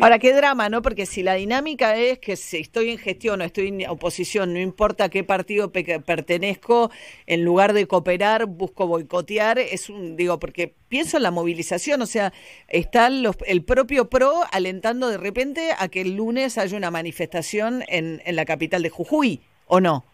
Ahora, 0.00 0.18
qué 0.20 0.32
drama, 0.32 0.68
¿no? 0.68 0.80
Porque 0.80 1.06
si 1.06 1.22
la 1.22 1.34
dinámica 1.34 1.96
es 1.96 2.18
que 2.20 2.36
si 2.36 2.58
estoy 2.58 2.90
en 2.90 2.98
gestión 2.98 3.40
o 3.40 3.44
estoy 3.44 3.68
en 3.68 3.88
oposición, 3.88 4.52
no 4.52 4.60
importa 4.60 5.08
qué 5.08 5.24
partido 5.24 5.72
pertenezco, 5.72 6.90
en 7.26 7.44
lugar 7.44 7.72
de 7.72 7.86
cooperar, 7.86 8.46
busco 8.46 8.86
boicotear, 8.86 9.58
es 9.58 9.90
un, 9.90 10.16
digo, 10.16 10.38
porque 10.38 10.72
pienso 10.88 11.16
en 11.16 11.24
la 11.24 11.32
movilización, 11.32 12.00
o 12.00 12.06
sea, 12.06 12.32
está 12.68 13.08
el 13.08 13.64
propio 13.64 14.08
PRO 14.08 14.42
alentando 14.52 15.08
de 15.08 15.18
repente 15.18 15.70
a 15.76 15.88
que 15.88 16.02
el 16.02 16.16
lunes 16.16 16.58
haya 16.58 16.76
una 16.76 16.92
manifestación 16.92 17.82
en, 17.88 18.22
en 18.24 18.36
la 18.36 18.44
capital 18.44 18.82
de 18.82 18.90
Jujuy, 18.90 19.40
¿o 19.66 19.80
no? 19.80 20.04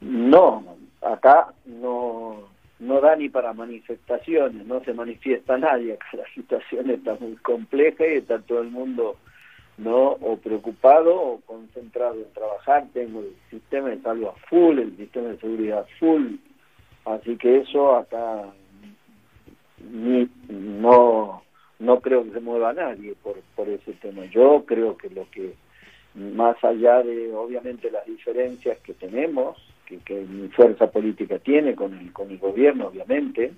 No, 0.00 0.64
acá 1.00 1.54
no 1.64 2.13
no 2.84 3.00
da 3.00 3.16
ni 3.16 3.28
para 3.28 3.52
manifestaciones, 3.52 4.66
no 4.66 4.80
se 4.84 4.92
manifiesta 4.92 5.58
nadie, 5.58 5.98
la 6.12 6.24
situación 6.34 6.90
está 6.90 7.16
muy 7.18 7.36
compleja 7.36 8.06
y 8.06 8.18
está 8.18 8.38
todo 8.40 8.60
el 8.60 8.70
mundo 8.70 9.16
no 9.76 10.12
o 10.12 10.36
preocupado 10.36 11.14
o 11.20 11.40
concentrado 11.40 12.14
en 12.14 12.32
trabajar, 12.32 12.86
tengo 12.92 13.20
el 13.20 13.34
sistema 13.50 13.88
de 13.88 14.00
salud 14.02 14.26
a 14.26 14.48
full, 14.48 14.78
el 14.78 14.96
sistema 14.96 15.28
de 15.28 15.38
seguridad 15.38 15.86
full, 15.98 16.34
así 17.06 17.36
que 17.36 17.58
eso 17.58 17.96
acá 17.96 18.44
ni, 19.90 20.28
no 20.48 21.42
no 21.80 22.00
creo 22.00 22.24
que 22.24 22.30
se 22.30 22.40
mueva 22.40 22.72
nadie 22.72 23.14
por, 23.22 23.36
por 23.56 23.68
ese 23.68 23.92
tema. 23.94 24.24
Yo 24.26 24.64
creo 24.64 24.96
que 24.96 25.10
lo 25.10 25.28
que 25.30 25.54
más 26.14 26.62
allá 26.62 27.02
de 27.02 27.34
obviamente 27.34 27.90
las 27.90 28.06
diferencias 28.06 28.78
que 28.78 28.94
tenemos, 28.94 29.58
que, 29.84 30.14
mi 30.14 30.48
fuerza 30.48 30.90
política 30.90 31.38
tiene 31.38 31.74
con 31.74 31.98
el, 31.98 32.12
con 32.12 32.30
el 32.30 32.38
gobierno, 32.38 32.88
obviamente, 32.88 33.52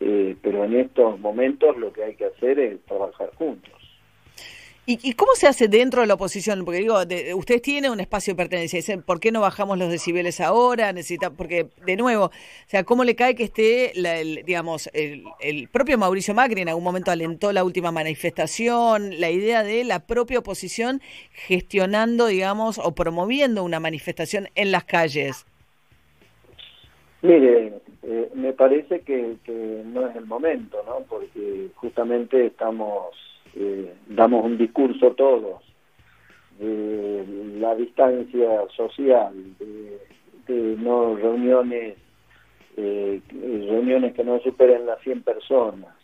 eh, 0.00 0.36
pero 0.42 0.64
en 0.64 0.76
estos 0.76 1.18
momentos 1.20 1.76
lo 1.76 1.92
que 1.92 2.04
hay 2.04 2.14
que 2.14 2.26
hacer 2.26 2.58
es 2.58 2.80
trabajar 2.84 3.30
juntos. 3.34 3.78
¿Y, 4.90 5.12
cómo 5.12 5.34
se 5.34 5.46
hace 5.46 5.68
dentro 5.68 6.00
de 6.00 6.06
la 6.06 6.14
oposición? 6.14 6.64
Porque 6.64 6.80
digo, 6.80 6.98
ustedes 7.36 7.60
tienen 7.60 7.90
un 7.90 8.00
espacio 8.00 8.32
de 8.32 8.36
pertenencia. 8.38 8.78
Dicen, 8.78 9.02
¿por 9.02 9.20
qué 9.20 9.30
no 9.30 9.42
bajamos 9.42 9.76
los 9.76 9.90
decibeles 9.90 10.40
ahora? 10.40 10.94
Necesita, 10.94 11.28
porque, 11.28 11.68
de 11.84 11.96
nuevo, 11.96 12.24
o 12.24 12.30
sea, 12.68 12.84
¿cómo 12.84 13.04
le 13.04 13.14
cae 13.14 13.34
que 13.34 13.44
esté, 13.44 13.92
el, 13.98 14.46
digamos, 14.46 14.88
el, 14.94 15.24
el, 15.40 15.68
propio 15.68 15.98
Mauricio 15.98 16.32
Macri 16.32 16.62
en 16.62 16.70
algún 16.70 16.84
momento 16.84 17.10
alentó 17.10 17.52
la 17.52 17.64
última 17.64 17.92
manifestación, 17.92 19.20
la 19.20 19.30
idea 19.30 19.62
de 19.62 19.84
la 19.84 20.06
propia 20.06 20.38
oposición 20.38 21.02
gestionando, 21.32 22.26
digamos, 22.26 22.78
o 22.78 22.94
promoviendo 22.94 23.64
una 23.64 23.80
manifestación 23.80 24.48
en 24.54 24.72
las 24.72 24.84
calles? 24.84 25.44
Mire, 27.20 27.80
eh, 28.04 28.30
me 28.34 28.52
parece 28.52 29.00
que, 29.00 29.36
no 29.86 30.06
es 30.06 30.14
el 30.14 30.26
momento, 30.26 30.82
¿no? 30.86 31.00
Porque 31.08 31.68
justamente 31.74 32.46
estamos, 32.46 33.08
eh, 33.56 33.92
damos 34.06 34.44
un 34.44 34.56
discurso 34.56 35.12
todos 35.12 35.62
de 36.58 37.24
la 37.58 37.74
distancia 37.74 38.66
social, 38.76 39.32
de, 39.58 40.76
no 40.78 41.16
reuniones, 41.16 41.96
eh, 42.76 43.20
reuniones 43.30 44.14
que 44.14 44.24
no 44.24 44.38
superen 44.40 44.86
las 44.86 45.00
100 45.02 45.22
personas. 45.22 45.94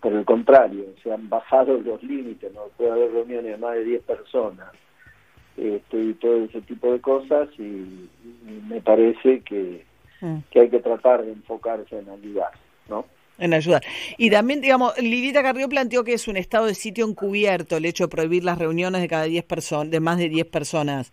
por 0.00 0.12
el 0.12 0.24
contrario, 0.24 0.84
se 1.02 1.12
han 1.12 1.28
bajado 1.28 1.78
los 1.78 2.02
límites, 2.02 2.52
no 2.52 2.62
puede 2.76 2.90
haber 2.90 3.12
reuniones 3.12 3.52
de 3.52 3.56
más 3.56 3.74
de 3.74 3.84
10 3.84 4.02
personas. 4.02 4.68
Este, 5.56 5.96
y 5.96 6.14
todo 6.14 6.44
ese 6.44 6.60
tipo 6.62 6.92
de 6.92 7.00
cosas 7.00 7.48
y 7.58 8.08
me 8.68 8.80
parece 8.80 9.40
que 9.42 9.84
Mm. 10.24 10.38
que 10.50 10.60
hay 10.60 10.70
que 10.70 10.80
tratar 10.80 11.22
de 11.22 11.32
enfocarse 11.32 11.98
en 11.98 12.08
ayudar, 12.08 12.52
¿no? 12.88 13.04
En 13.36 13.52
ayudar. 13.52 13.82
Y 14.16 14.30
también, 14.30 14.62
digamos, 14.62 14.96
Lilita 14.98 15.42
Carrió 15.42 15.68
planteó 15.68 16.02
que 16.02 16.14
es 16.14 16.28
un 16.28 16.38
estado 16.38 16.64
de 16.64 16.74
sitio 16.74 17.06
encubierto 17.06 17.76
el 17.76 17.84
hecho 17.84 18.04
de 18.04 18.08
prohibir 18.08 18.42
las 18.42 18.58
reuniones 18.58 19.02
de 19.02 19.08
cada 19.08 19.24
10 19.24 19.44
personas, 19.44 19.90
de 19.90 20.00
más 20.00 20.16
de 20.16 20.30
10 20.30 20.46
personas. 20.46 21.12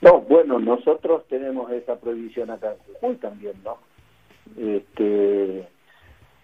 No, 0.00 0.22
bueno, 0.22 0.58
nosotros 0.58 1.28
tenemos 1.28 1.70
esa 1.72 1.96
prohibición 1.96 2.50
acá 2.50 2.72
en 2.72 2.94
Jujuy 2.94 3.16
también, 3.16 3.54
¿no? 3.62 3.76
Este, 4.56 5.68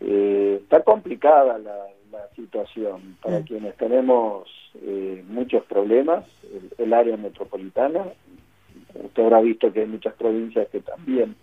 eh, 0.00 0.58
está 0.62 0.82
complicada 0.82 1.58
la, 1.58 1.86
situación 2.34 3.16
para 3.22 3.40
mm. 3.40 3.44
quienes 3.44 3.76
tenemos 3.76 4.48
eh, 4.82 5.22
muchos 5.28 5.64
problemas, 5.64 6.24
el, 6.78 6.92
área 6.92 7.16
metropolitana, 7.16 8.04
Usted 9.02 9.22
habrá 9.22 9.40
visto 9.40 9.72
que 9.72 9.80
hay 9.80 9.86
muchas 9.86 10.14
provincias 10.14 10.68
que 10.68 10.80
también 10.80 11.34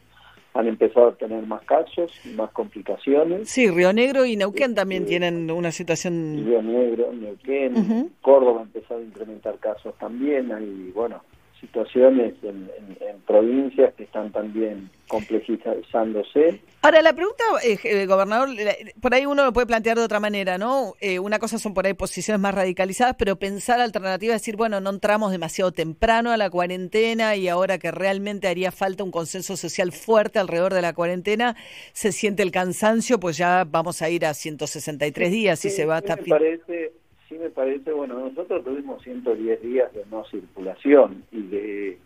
han 0.54 0.68
empezado 0.68 1.10
a 1.10 1.16
tener 1.16 1.46
más 1.46 1.64
casos, 1.64 2.12
más 2.36 2.52
complicaciones. 2.52 3.48
Sí, 3.50 3.70
Río 3.70 3.94
Negro 3.94 4.26
y 4.26 4.36
Neuquén 4.36 4.74
también 4.74 5.04
este, 5.04 5.12
tienen 5.12 5.52
una 5.52 5.72
situación... 5.72 6.44
Río 6.46 6.62
Negro, 6.64 7.14
Neuquén, 7.14 8.12
Córdoba 8.22 8.62
ha 8.62 8.64
empezado 8.64 9.00
a 9.00 9.04
incrementar 9.04 9.60
casos 9.60 9.96
también, 10.00 10.52
hay, 10.52 10.92
bueno, 10.96 11.22
situaciones 11.60 12.34
en, 12.44 12.70
provincias 13.26 13.94
que 13.96 14.04
están 14.04 14.32
también 14.32 14.90
complejizándose. 15.10 16.62
Ahora, 16.82 17.02
la 17.02 17.12
pregunta, 17.12 17.44
eh, 17.62 18.06
gobernador, 18.06 18.50
por 19.02 19.14
ahí 19.14 19.26
uno 19.26 19.44
lo 19.44 19.52
puede 19.52 19.68
plantear 19.68 19.98
de 19.98 20.04
otra 20.04 20.22
manera, 20.22 20.58
¿no? 20.58 20.94
Eh, 21.02 21.20
una 21.20 21.38
cosa 21.38 21.60
son 21.60 21.74
por 21.74 21.86
ahí 21.86 21.94
posiciones 21.94 22.40
más 22.40 22.56
radicalizadas, 22.56 23.16
pero 23.20 23.36
pensar 23.36 23.82
alternativas, 23.82 24.40
decir, 24.40 24.56
bueno, 24.56 24.80
no 24.80 24.92
entramos 24.92 25.32
demasiado 25.32 25.74
temprano 25.74 26.32
a 26.32 26.38
la 26.38 26.50
cuarentena 26.50 27.36
y 27.36 27.50
ahora 27.50 27.80
que 27.80 27.92
realmente 27.92 28.48
haría 28.48 28.72
falta 28.72 29.04
un 29.04 29.12
consenso 29.12 29.58
social 29.58 29.92
fuerte 29.92 30.40
alrededor 30.40 30.74
de 30.74 30.82
la 30.82 30.94
cuarentena, 30.94 31.58
se 31.92 32.14
siente 32.14 32.44
el 32.44 32.52
cansancio, 32.52 33.20
pues 33.20 33.36
ya 33.36 33.66
vamos 33.70 34.02
a 34.02 34.10
ir 34.10 34.26
a 34.26 34.34
163 34.34 35.32
días 35.32 35.66
y 35.66 35.70
se 35.70 35.86
va 35.86 35.98
hasta 35.98 36.16
fin 36.16 36.34
sí 37.28 37.38
me 37.38 37.50
parece, 37.50 37.92
bueno, 37.92 38.20
nosotros 38.20 38.64
tuvimos 38.64 39.02
110 39.04 39.62
días 39.62 39.94
de 39.94 40.06
no 40.12 40.24
circulación 40.26 41.24
y 41.32 41.42
de, 41.44 41.98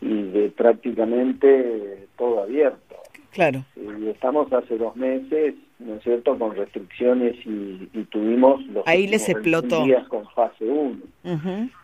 y 0.00 0.22
de 0.22 0.50
prácticamente 0.50 2.06
todo 2.16 2.42
abierto. 2.42 2.96
Claro. 3.30 3.64
Y 3.76 4.08
estamos 4.08 4.52
hace 4.52 4.78
dos 4.78 4.96
meses, 4.96 5.54
¿no 5.78 5.94
es 5.94 6.02
cierto?, 6.02 6.36
con 6.38 6.56
restricciones 6.56 7.36
y, 7.44 7.86
tuvimos 8.10 8.64
los 8.68 8.86
Ahí 8.86 9.06
les 9.06 9.28
explotó. 9.28 9.84
días 9.84 10.06
con 10.08 10.26
fase 10.30 10.64
1, 10.64 10.98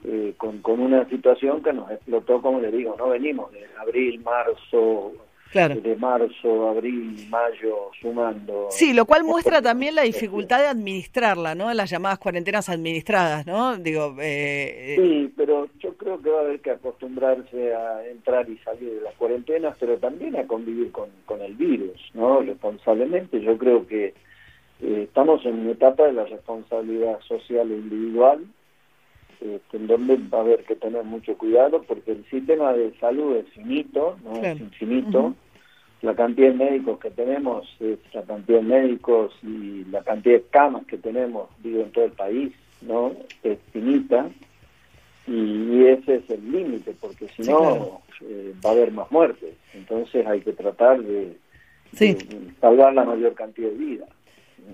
eh, 0.04 0.35
con, 0.37 0.59
con 0.62 0.81
una 0.81 1.09
situación 1.09 1.62
que 1.62 1.73
nos 1.73 1.90
explotó, 1.90 2.40
como 2.40 2.61
le 2.61 2.71
digo, 2.71 2.97
no 2.99 3.11
venimos 3.11 3.52
de 3.52 3.66
abril, 3.78 4.21
marzo, 4.21 5.12
de 5.54 5.96
marzo, 5.96 6.68
abril, 6.68 7.14
mayo, 7.30 7.90
sumando. 8.00 8.66
Sí, 8.70 8.92
lo 8.92 9.04
cual 9.06 9.23
muestra 9.23 9.62
también 9.62 9.94
la 9.94 10.02
dificultad 10.02 10.58
de 10.58 10.66
administrarla, 10.66 11.54
¿no? 11.54 11.73
Las 11.73 11.90
llamadas 11.90 12.18
cuarentenas 12.18 12.68
administradas, 12.68 13.46
¿no? 13.46 13.76
Digo, 13.76 14.16
eh, 14.20 14.94
eh, 14.94 14.96
sí, 14.96 15.32
pero 15.37 15.68
yo 15.78 15.96
creo 15.96 16.20
que 16.20 16.30
va 16.30 16.38
a 16.38 16.42
haber 16.42 16.61
que 16.61 16.73
acostumbrarse 16.73 17.73
a 17.73 18.04
entrar 18.08 18.49
y 18.50 18.58
salir 18.58 18.94
de 18.94 19.00
las 19.02 19.14
cuarentenas, 19.14 19.76
pero 19.78 19.96
también 19.99 20.37
a 20.37 20.46
convivir 20.46 20.90
con, 20.90 21.08
con 21.25 21.40
el 21.40 21.54
virus, 21.54 22.00
¿no? 22.14 22.40
Responsablemente, 22.40 23.40
yo 23.40 23.56
creo 23.56 23.87
que 23.87 24.06
eh, 24.06 25.02
estamos 25.04 25.46
en 25.46 25.61
una 25.61 25.70
etapa 25.70 26.04
de 26.06 26.14
la 26.14 26.25
responsabilidad 26.25 27.20
social 27.20 27.70
e 27.70 27.76
individual, 27.76 28.44
este, 29.40 29.76
en 29.76 29.87
donde 29.87 30.18
va 30.32 30.38
a 30.38 30.40
haber 30.40 30.64
que 30.64 30.75
tener 30.75 31.04
mucho 31.04 31.38
cuidado 31.38 31.82
porque 31.82 32.11
el 32.11 32.25
sistema 32.28 32.73
de 32.73 32.92
salud 32.99 33.37
es 33.37 33.46
finito, 33.50 34.16
no 34.25 34.37
es 34.42 34.58
infinito 34.58 35.34
la 36.04 36.14
cantidad 36.14 36.49
de 36.49 36.54
médicos 36.54 37.00
que 37.00 37.11
tenemos, 37.11 37.66
es 37.80 37.99
la 38.12 38.23
cantidad 38.23 38.58
de 38.58 38.64
médicos 38.64 39.32
y 39.42 39.84
la 39.84 40.02
cantidad 40.02 40.34
de 40.34 40.44
camas 40.50 40.84
que 40.87 40.99
tenemos, 40.99 41.49
digo, 41.62 41.80
en 41.80 41.90
todo 41.92 42.04
el 42.04 42.12
país, 42.12 42.52
¿no? 42.82 43.12
Es 43.42 43.58
finita 43.73 44.28
y 45.26 45.87
ese 45.87 46.16
es 46.16 46.28
el 46.28 46.52
límite, 46.52 46.94
porque 47.00 47.28
si 47.28 47.42
no 47.42 48.02
eh, 48.20 48.52
va 48.64 48.70
a 48.70 48.73
haber 48.75 48.92
más 48.92 49.11
muertes. 49.11 49.54
Entonces 49.73 50.26
hay 50.26 50.42
que 50.42 50.52
tratar 50.52 51.02
de, 51.02 51.38
de 51.92 52.18
salvar 52.61 52.92
la 52.92 53.04
mayor 53.04 53.34
cantidad 53.34 53.70
de 53.70 53.76
vidas. 53.76 54.08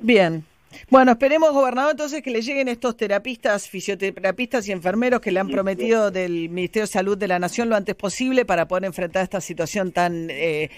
Bien, 0.03 0.45
bueno, 0.89 1.13
esperemos, 1.13 1.53
gobernador, 1.53 1.93
entonces 1.93 2.23
que 2.23 2.31
le 2.31 2.43
lleguen 2.43 2.69
estos 2.69 2.97
terapistas, 2.97 3.69
fisioterapistas 3.69 4.69
y 4.69 4.73
enfermeros 4.73 5.21
que 5.21 5.31
le 5.31 5.41
han 5.41 5.49
prometido 5.49 6.11
del 6.11 6.49
Ministerio 6.49 6.85
de 6.85 6.93
Salud 6.93 7.19
de 7.19 7.29
la 7.29 7.39
Nación 7.39 7.69
lo 7.69 7.77
antes 7.77 7.95
posible 7.95 8.45
para 8.45 8.69
poder 8.69 8.85
enfrentar 8.85 9.23
esta 9.23 9.41
situación 9.41 9.93
tan 9.93 10.29
eh, 10.31 10.71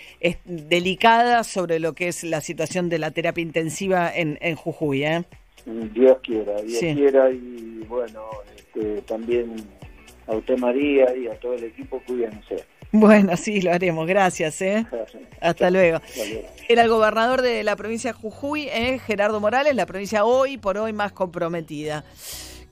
delicada 0.45 1.45
sobre 1.45 1.79
lo 1.79 1.95
que 1.95 2.09
es 2.09 2.25
la 2.25 2.41
situación 2.41 2.89
de 2.89 2.99
la 2.99 3.11
terapia 3.11 3.43
intensiva 3.43 4.11
en, 4.15 4.39
en 4.41 4.57
Jujuy. 4.57 5.05
¿eh? 5.05 5.25
Dios 5.65 6.19
quiera, 6.23 6.61
Dios 6.63 6.81
quiera 6.81 7.31
y 7.31 7.85
bueno, 7.89 8.23
este, 8.57 9.03
también 9.03 9.55
a 10.27 10.35
usted 10.35 10.59
María 10.59 11.15
y 11.17 11.29
a 11.29 11.39
todo 11.39 11.55
el 11.55 11.65
equipo, 11.65 12.03
cuídense. 12.07 12.65
Bueno, 12.93 13.37
sí, 13.39 13.63
lo 13.63 13.73
haremos. 13.73 14.07
Gracias, 14.07 14.61
¿eh? 14.61 14.87
Hasta 15.41 15.71
luego. 15.71 16.01
Era 16.69 16.83
el 16.83 16.89
gobernador 16.89 17.41
de 17.41 17.65
la 17.65 17.75
provincia 17.75 18.13
de 18.13 18.19
Jujuy, 18.19 18.69
¿eh? 18.69 19.01
Gerardo 19.05 19.41
Morales, 19.41 19.75
la 19.75 19.87
provincia 19.87 20.25
hoy 20.25 20.59
por 20.59 20.77
hoy 20.77 20.93
más 20.93 21.13
comprometida. 21.13 22.05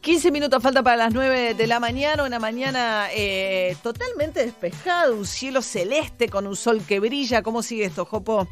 15 0.03 0.31
minutos 0.31 0.63
falta 0.63 0.83
para 0.83 0.97
las 0.97 1.13
9 1.13 1.55
de 1.55 1.67
la 1.67 1.81
mañana, 1.81 2.25
una 2.25 2.39
mañana 2.39 3.09
eh, 3.15 3.77
totalmente 3.83 4.45
despejada, 4.45 5.11
un 5.11 5.27
cielo 5.27 5.61
celeste 5.61 6.29
con 6.29 6.47
un 6.47 6.57
sol 6.57 6.83
que 6.87 7.01
brilla. 7.01 7.43
¿Cómo 7.43 7.63
sigue 7.63 7.85
esto, 7.85 8.05
Jopo? 8.05 8.49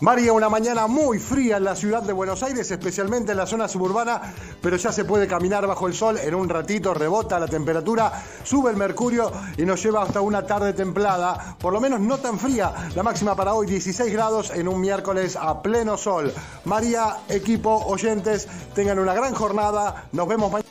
María, 0.00 0.32
una 0.32 0.48
mañana 0.48 0.86
muy 0.86 1.18
fría 1.18 1.58
en 1.58 1.64
la 1.64 1.76
ciudad 1.76 2.02
de 2.02 2.14
Buenos 2.14 2.42
Aires, 2.42 2.70
especialmente 2.70 3.32
en 3.32 3.36
la 3.36 3.46
zona 3.46 3.68
suburbana, 3.68 4.32
pero 4.62 4.76
ya 4.76 4.92
se 4.92 5.04
puede 5.04 5.28
caminar 5.28 5.66
bajo 5.66 5.86
el 5.86 5.92
sol. 5.92 6.16
En 6.16 6.34
un 6.34 6.48
ratito 6.48 6.94
rebota 6.94 7.38
la 7.38 7.46
temperatura, 7.46 8.10
sube 8.42 8.70
el 8.70 8.78
mercurio 8.78 9.30
y 9.58 9.66
nos 9.66 9.82
lleva 9.82 10.02
hasta 10.02 10.22
una 10.22 10.46
tarde 10.46 10.72
templada, 10.72 11.54
por 11.60 11.74
lo 11.74 11.82
menos 11.82 12.00
no 12.00 12.16
tan 12.16 12.38
fría. 12.38 12.72
La 12.94 13.02
máxima 13.02 13.34
para 13.34 13.52
hoy 13.52 13.66
16 13.66 14.10
grados 14.10 14.50
en 14.52 14.68
un 14.68 14.80
miércoles 14.80 15.36
a 15.36 15.60
pleno 15.60 15.98
sol. 15.98 16.32
María, 16.64 17.18
equipo, 17.28 17.84
oyentes, 17.86 18.48
tengan 18.74 18.98
una 18.98 19.12
gran 19.12 19.34
jornada. 19.34 20.08
Nos 20.12 20.26
vemos 20.26 20.50
mañana. 20.50 20.69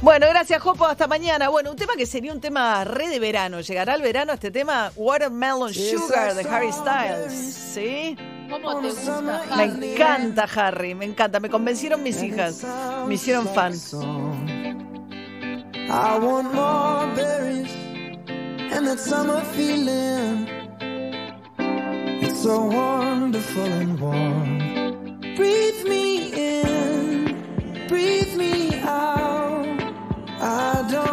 Bueno, 0.00 0.26
gracias, 0.28 0.62
Jopo. 0.62 0.86
Hasta 0.86 1.08
mañana. 1.08 1.48
Bueno, 1.48 1.70
un 1.72 1.76
tema 1.76 1.94
que 1.96 2.06
sería 2.06 2.32
un 2.32 2.40
tema 2.40 2.84
re 2.84 3.08
de 3.08 3.18
verano. 3.18 3.60
¿Llegará 3.60 3.94
el 3.94 4.02
verano 4.02 4.32
este 4.32 4.50
tema? 4.50 4.92
Watermelon 4.94 5.74
Sugar 5.74 6.34
de 6.34 6.48
Harry 6.48 6.72
Styles. 6.72 7.32
¿Sí? 7.32 8.16
¿Cómo 8.48 8.80
te 8.80 8.88
gusta? 8.88 9.20
Me 9.56 9.64
encanta 9.64 10.46
Harry, 10.54 10.94
me 10.94 11.04
encanta. 11.04 11.40
Me 11.40 11.50
convencieron 11.50 12.02
mis 12.02 12.22
hijas. 12.22 12.64
Me 13.06 13.14
hicieron 13.14 13.48
fan. 13.48 13.74
I 15.90 16.18
want 16.18 16.52
more 16.52 17.06
berries 17.16 17.72
and 18.72 18.86
that 18.86 18.98
summer 18.98 19.40
feeling. 19.54 20.46
It's 22.20 22.42
so 22.42 22.60
wonderful 22.60 23.64
and 23.64 23.98
warm. 23.98 24.58
Breathe 25.34 25.84
me 25.88 26.32
in, 26.34 27.86
breathe 27.88 28.36
me 28.36 28.80
out. 28.82 29.37
I 30.40 30.86
don't 30.88 31.07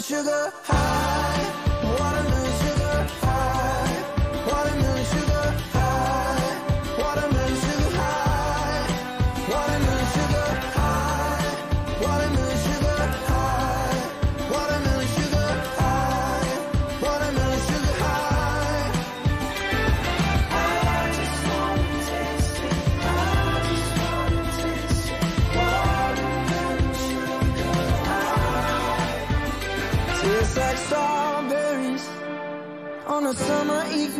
sugar 0.00 0.50
high, 0.64 1.09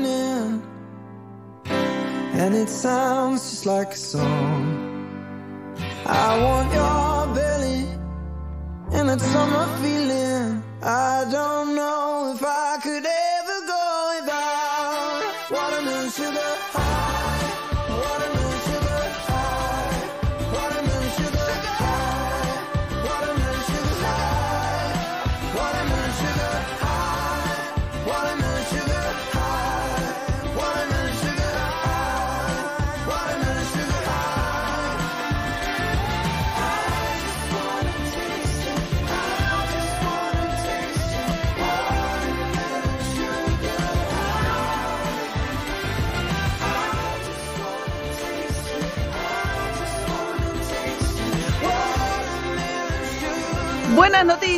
evening, 0.00 0.62
and 1.66 2.54
it 2.54 2.68
sounds 2.68 3.50
just 3.50 3.66
like 3.66 3.92
a 3.92 3.96
song. 3.96 5.76
I 6.06 6.42
want 6.42 6.72
your 6.72 7.34
belly 7.34 7.86
and 8.92 9.08
that 9.08 9.20
summer 9.20 9.66
feeling. 9.82 10.62
I 10.82 11.26
don't 11.30 11.74
know 11.74 11.99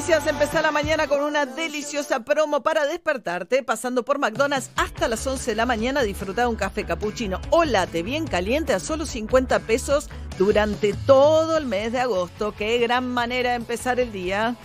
noticias, 0.02 0.26
empezar 0.26 0.64
la 0.64 0.72
mañana 0.72 1.06
con 1.06 1.22
una 1.22 1.46
deliciosa 1.46 2.24
promo 2.24 2.60
para 2.60 2.86
despertarte, 2.86 3.62
pasando 3.62 4.04
por 4.04 4.18
McDonald's 4.18 4.72
hasta 4.74 5.06
las 5.06 5.24
11 5.24 5.52
de 5.52 5.54
la 5.54 5.64
mañana, 5.64 6.02
disfrutar 6.02 6.48
un 6.48 6.56
café 6.56 6.84
cappuccino 6.84 7.40
o 7.50 7.64
latte 7.64 8.02
bien 8.02 8.26
caliente 8.26 8.72
a 8.72 8.80
solo 8.80 9.06
50 9.06 9.60
pesos 9.60 10.10
durante 10.38 10.92
todo 11.06 11.56
el 11.56 11.66
mes 11.66 11.92
de 11.92 12.00
agosto. 12.00 12.52
Qué 12.52 12.78
gran 12.78 13.06
manera 13.06 13.50
de 13.50 13.56
empezar 13.56 14.00
el 14.00 14.10
día. 14.10 14.56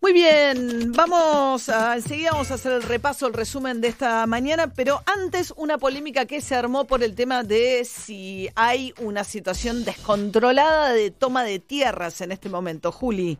Muy 0.00 0.12
bien, 0.12 0.92
vamos 0.92 1.68
a, 1.68 1.96
enseguida 1.96 2.32
vamos 2.32 2.52
a 2.52 2.54
hacer 2.54 2.72
el 2.72 2.82
repaso, 2.84 3.26
el 3.26 3.34
resumen 3.34 3.80
de 3.80 3.88
esta 3.88 4.26
mañana, 4.26 4.72
pero 4.74 5.00
antes 5.06 5.52
una 5.56 5.78
polémica 5.78 6.26
que 6.26 6.40
se 6.40 6.54
armó 6.54 6.86
por 6.86 7.02
el 7.02 7.16
tema 7.16 7.42
de 7.42 7.84
si 7.84 8.48
hay 8.54 8.94
una 9.00 9.24
situación 9.24 9.84
descontrolada 9.84 10.92
de 10.92 11.10
toma 11.10 11.42
de 11.42 11.58
tierras 11.58 12.20
en 12.20 12.30
este 12.30 12.48
momento. 12.48 12.92
Juli. 12.92 13.38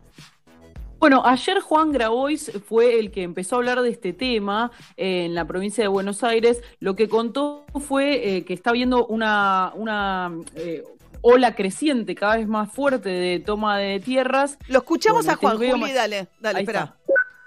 Bueno, 1.02 1.22
ayer 1.24 1.58
Juan 1.58 1.90
Grabois 1.90 2.52
fue 2.68 3.00
el 3.00 3.10
que 3.10 3.24
empezó 3.24 3.56
a 3.56 3.58
hablar 3.58 3.82
de 3.82 3.90
este 3.90 4.12
tema 4.12 4.70
eh, 4.96 5.24
en 5.24 5.34
la 5.34 5.44
provincia 5.46 5.82
de 5.82 5.88
Buenos 5.88 6.22
Aires. 6.22 6.62
Lo 6.78 6.94
que 6.94 7.08
contó 7.08 7.64
fue 7.88 8.36
eh, 8.36 8.44
que 8.44 8.54
está 8.54 8.70
habiendo 8.70 9.04
una, 9.06 9.72
una 9.74 10.30
eh, 10.54 10.84
ola 11.20 11.56
creciente, 11.56 12.14
cada 12.14 12.36
vez 12.36 12.46
más 12.46 12.70
fuerte 12.70 13.08
de 13.08 13.40
toma 13.40 13.78
de 13.78 13.98
tierras. 13.98 14.56
Lo 14.68 14.78
escuchamos 14.78 15.24
Bueno, 15.26 15.32
a 15.32 15.40
Juan, 15.40 15.52
te 15.58 15.58
veo 15.64 15.70
Juli, 15.72 15.82
más- 15.86 15.94
dale, 15.94 16.28
dale, 16.38 16.58
Ahí 16.58 16.62
espera. 16.62 16.94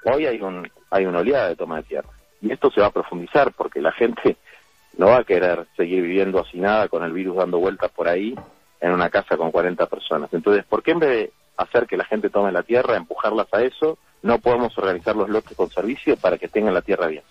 está. 0.02 0.12
hoy 0.14 0.26
hay 0.26 0.42
un 0.42 0.70
hay 0.90 1.06
una 1.06 1.20
oleada 1.20 1.48
de 1.48 1.56
toma 1.56 1.78
de 1.78 1.84
tierra 1.84 2.10
y 2.42 2.52
esto 2.52 2.70
se 2.72 2.82
va 2.82 2.88
a 2.88 2.92
profundizar 2.92 3.54
porque 3.54 3.80
la 3.80 3.94
gente 3.94 4.36
no 4.98 5.06
va 5.06 5.20
a 5.20 5.24
querer 5.24 5.66
seguir 5.78 6.02
viviendo 6.02 6.42
así 6.42 6.60
nada 6.60 6.90
con 6.90 7.06
el 7.06 7.14
virus 7.14 7.38
dando 7.38 7.60
vueltas 7.60 7.90
por 7.92 8.10
ahí 8.10 8.36
en 8.82 8.92
una 8.92 9.10
casa 9.10 9.38
con 9.38 9.50
40 9.52 9.86
personas. 9.86 10.28
Entonces, 10.34 10.66
¿por 10.66 10.84
qué 10.84 10.92
en 10.92 11.00
vez 11.00 11.10
de 11.10 11.32
hacer 11.58 11.88
que 11.88 11.98
la 11.98 12.06
gente 12.06 12.30
tome 12.30 12.52
la 12.52 12.64
tierra, 12.64 12.96
empujarlas 12.98 13.48
a 13.54 13.62
eso, 13.62 13.98
no 14.22 14.40
podemos 14.40 14.78
organizar 14.78 15.16
los 15.16 15.30
lotes 15.30 15.56
con 15.56 15.70
servicio 15.70 16.18
para 16.18 16.38
que 16.38 16.48
tengan 16.48 16.74
la 16.74 16.82
tierra 16.82 17.08
bien? 17.08 17.24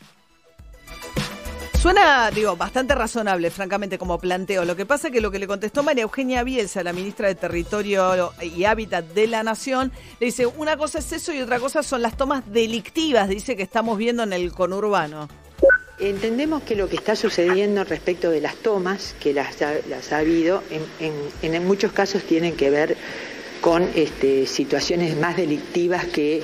Suena, 1.80 2.30
digo, 2.30 2.56
bastante 2.56 2.94
razonable, 2.94 3.50
francamente, 3.50 3.98
como 3.98 4.18
planteo. 4.18 4.64
Lo 4.64 4.74
que 4.74 4.86
pasa 4.86 5.08
es 5.08 5.12
que 5.12 5.20
lo 5.20 5.30
que 5.30 5.38
le 5.38 5.46
contestó 5.46 5.82
María 5.82 6.04
Eugenia 6.04 6.42
Bielsa, 6.42 6.82
la 6.82 6.94
ministra 6.94 7.28
de 7.28 7.34
Territorio 7.34 8.32
y 8.40 8.64
Hábitat 8.64 9.04
de 9.04 9.26
la 9.26 9.42
Nación, 9.42 9.92
le 10.18 10.26
dice, 10.26 10.46
una 10.46 10.78
cosa 10.78 11.00
es 11.00 11.12
eso 11.12 11.34
y 11.34 11.42
otra 11.42 11.58
cosa 11.60 11.82
son 11.82 12.00
las 12.00 12.16
tomas 12.16 12.50
delictivas, 12.50 13.28
dice 13.28 13.54
que 13.54 13.62
estamos 13.62 13.98
viendo 13.98 14.22
en 14.22 14.32
el 14.32 14.50
conurbano. 14.52 15.28
Entendemos 16.00 16.62
que 16.62 16.74
lo 16.74 16.88
que 16.88 16.96
está 16.96 17.16
sucediendo 17.16 17.84
respecto 17.84 18.30
de 18.30 18.40
las 18.40 18.56
tomas, 18.56 19.14
que 19.20 19.34
las, 19.34 19.60
ha- 19.60 19.74
las 19.86 20.10
ha 20.12 20.18
habido, 20.18 20.62
en, 20.70 21.12
en- 21.42 21.54
en 21.54 21.66
muchos 21.66 21.92
casos 21.92 22.22
tienen 22.22 22.56
que 22.56 22.70
ver 22.70 22.96
con 23.64 23.88
este, 23.94 24.44
situaciones 24.46 25.16
más 25.16 25.38
delictivas 25.38 26.04
que, 26.04 26.36
eh, 26.36 26.42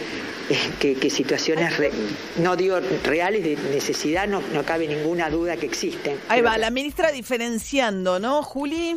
que, 0.80 0.94
que 0.94 1.10
situaciones, 1.10 1.76
re- 1.76 1.92
no 2.38 2.56
digo 2.56 2.78
reales 3.04 3.44
de 3.44 3.58
necesidad, 3.74 4.26
no, 4.26 4.40
no 4.54 4.62
cabe 4.62 4.88
ninguna 4.88 5.28
duda 5.28 5.58
que 5.58 5.66
existen. 5.66 6.16
Ahí 6.30 6.40
va, 6.40 6.56
la 6.56 6.70
ministra 6.70 7.12
diferenciando, 7.12 8.18
¿no, 8.18 8.42
Juli? 8.42 8.96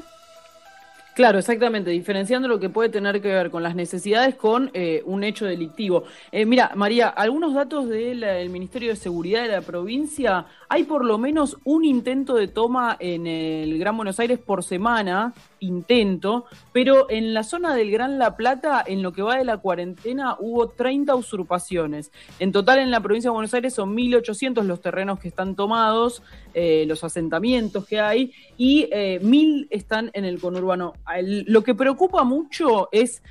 Claro, 1.15 1.37
exactamente, 1.37 1.91
diferenciando 1.91 2.47
lo 2.47 2.59
que 2.59 2.69
puede 2.69 2.89
tener 2.89 3.21
que 3.21 3.27
ver 3.27 3.51
con 3.51 3.61
las 3.61 3.75
necesidades 3.75 4.33
con 4.33 4.71
eh, 4.73 5.03
un 5.05 5.23
hecho 5.23 5.45
delictivo. 5.45 6.05
Eh, 6.31 6.45
mira, 6.45 6.71
María, 6.73 7.09
algunos 7.09 7.53
datos 7.53 7.87
del 7.87 8.21
del 8.21 8.49
Ministerio 8.49 8.89
de 8.91 8.95
Seguridad 8.95 9.43
de 9.43 9.49
la 9.49 9.61
provincia, 9.61 10.45
hay 10.73 10.85
por 10.85 11.05
lo 11.05 11.19
menos 11.19 11.59
un 11.65 11.85
intento 11.85 12.33
de 12.33 12.47
toma 12.47 12.97
en 12.99 13.27
el 13.27 13.77
Gran 13.77 13.95
Buenos 13.95 14.19
Aires 14.19 14.39
por 14.39 14.63
semana, 14.63 15.31
intento, 15.59 16.45
pero 16.71 17.07
en 17.11 17.35
la 17.35 17.43
zona 17.43 17.75
del 17.75 17.91
Gran 17.91 18.17
La 18.17 18.35
Plata, 18.35 18.83
en 18.83 19.03
lo 19.03 19.13
que 19.13 19.21
va 19.21 19.37
de 19.37 19.43
la 19.43 19.57
cuarentena, 19.57 20.35
hubo 20.39 20.69
30 20.69 21.13
usurpaciones. 21.13 22.11
En 22.39 22.51
total 22.51 22.79
en 22.79 22.89
la 22.89 23.01
provincia 23.01 23.29
de 23.29 23.33
Buenos 23.33 23.53
Aires 23.53 23.75
son 23.75 23.95
1.800 23.95 24.63
los 24.63 24.81
terrenos 24.81 25.19
que 25.19 25.27
están 25.27 25.55
tomados, 25.55 26.23
eh, 26.55 26.85
los 26.87 27.03
asentamientos 27.03 27.85
que 27.85 27.99
hay, 27.99 28.33
y 28.57 28.89
eh, 28.91 29.19
1.000 29.21 29.67
están 29.69 30.09
en 30.15 30.25
el 30.25 30.41
conurbano. 30.41 30.93
Lo 31.21 31.63
que 31.63 31.75
preocupa 31.75 32.23
mucho 32.23 32.89
es 32.91 33.21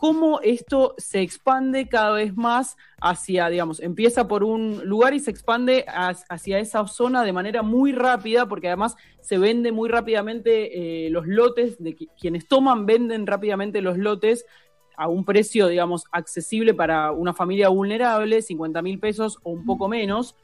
cómo 0.00 0.40
esto 0.40 0.94
se 0.96 1.20
expande 1.20 1.86
cada 1.86 2.12
vez 2.12 2.34
más 2.34 2.78
hacia, 3.02 3.50
digamos, 3.50 3.80
empieza 3.80 4.26
por 4.26 4.44
un 4.44 4.80
lugar 4.88 5.12
y 5.12 5.20
se 5.20 5.30
expande 5.30 5.84
as- 5.86 6.24
hacia 6.30 6.58
esa 6.58 6.86
zona 6.86 7.22
de 7.22 7.34
manera 7.34 7.60
muy 7.62 7.92
rápida, 7.92 8.48
porque 8.48 8.68
además 8.68 8.96
se 9.20 9.36
vende 9.36 9.72
muy 9.72 9.90
rápidamente 9.90 11.06
eh, 11.06 11.10
los 11.10 11.26
lotes, 11.26 11.76
de 11.78 11.94
qui- 11.94 12.08
quienes 12.18 12.48
toman 12.48 12.86
venden 12.86 13.26
rápidamente 13.26 13.82
los 13.82 13.98
lotes 13.98 14.46
a 14.96 15.06
un 15.06 15.26
precio, 15.26 15.66
digamos, 15.68 16.04
accesible 16.12 16.72
para 16.72 17.12
una 17.12 17.34
familia 17.34 17.68
vulnerable, 17.68 18.40
50 18.40 18.80
mil 18.80 18.98
pesos 18.98 19.38
o 19.42 19.50
un 19.50 19.66
poco 19.66 19.86
menos. 19.86 20.34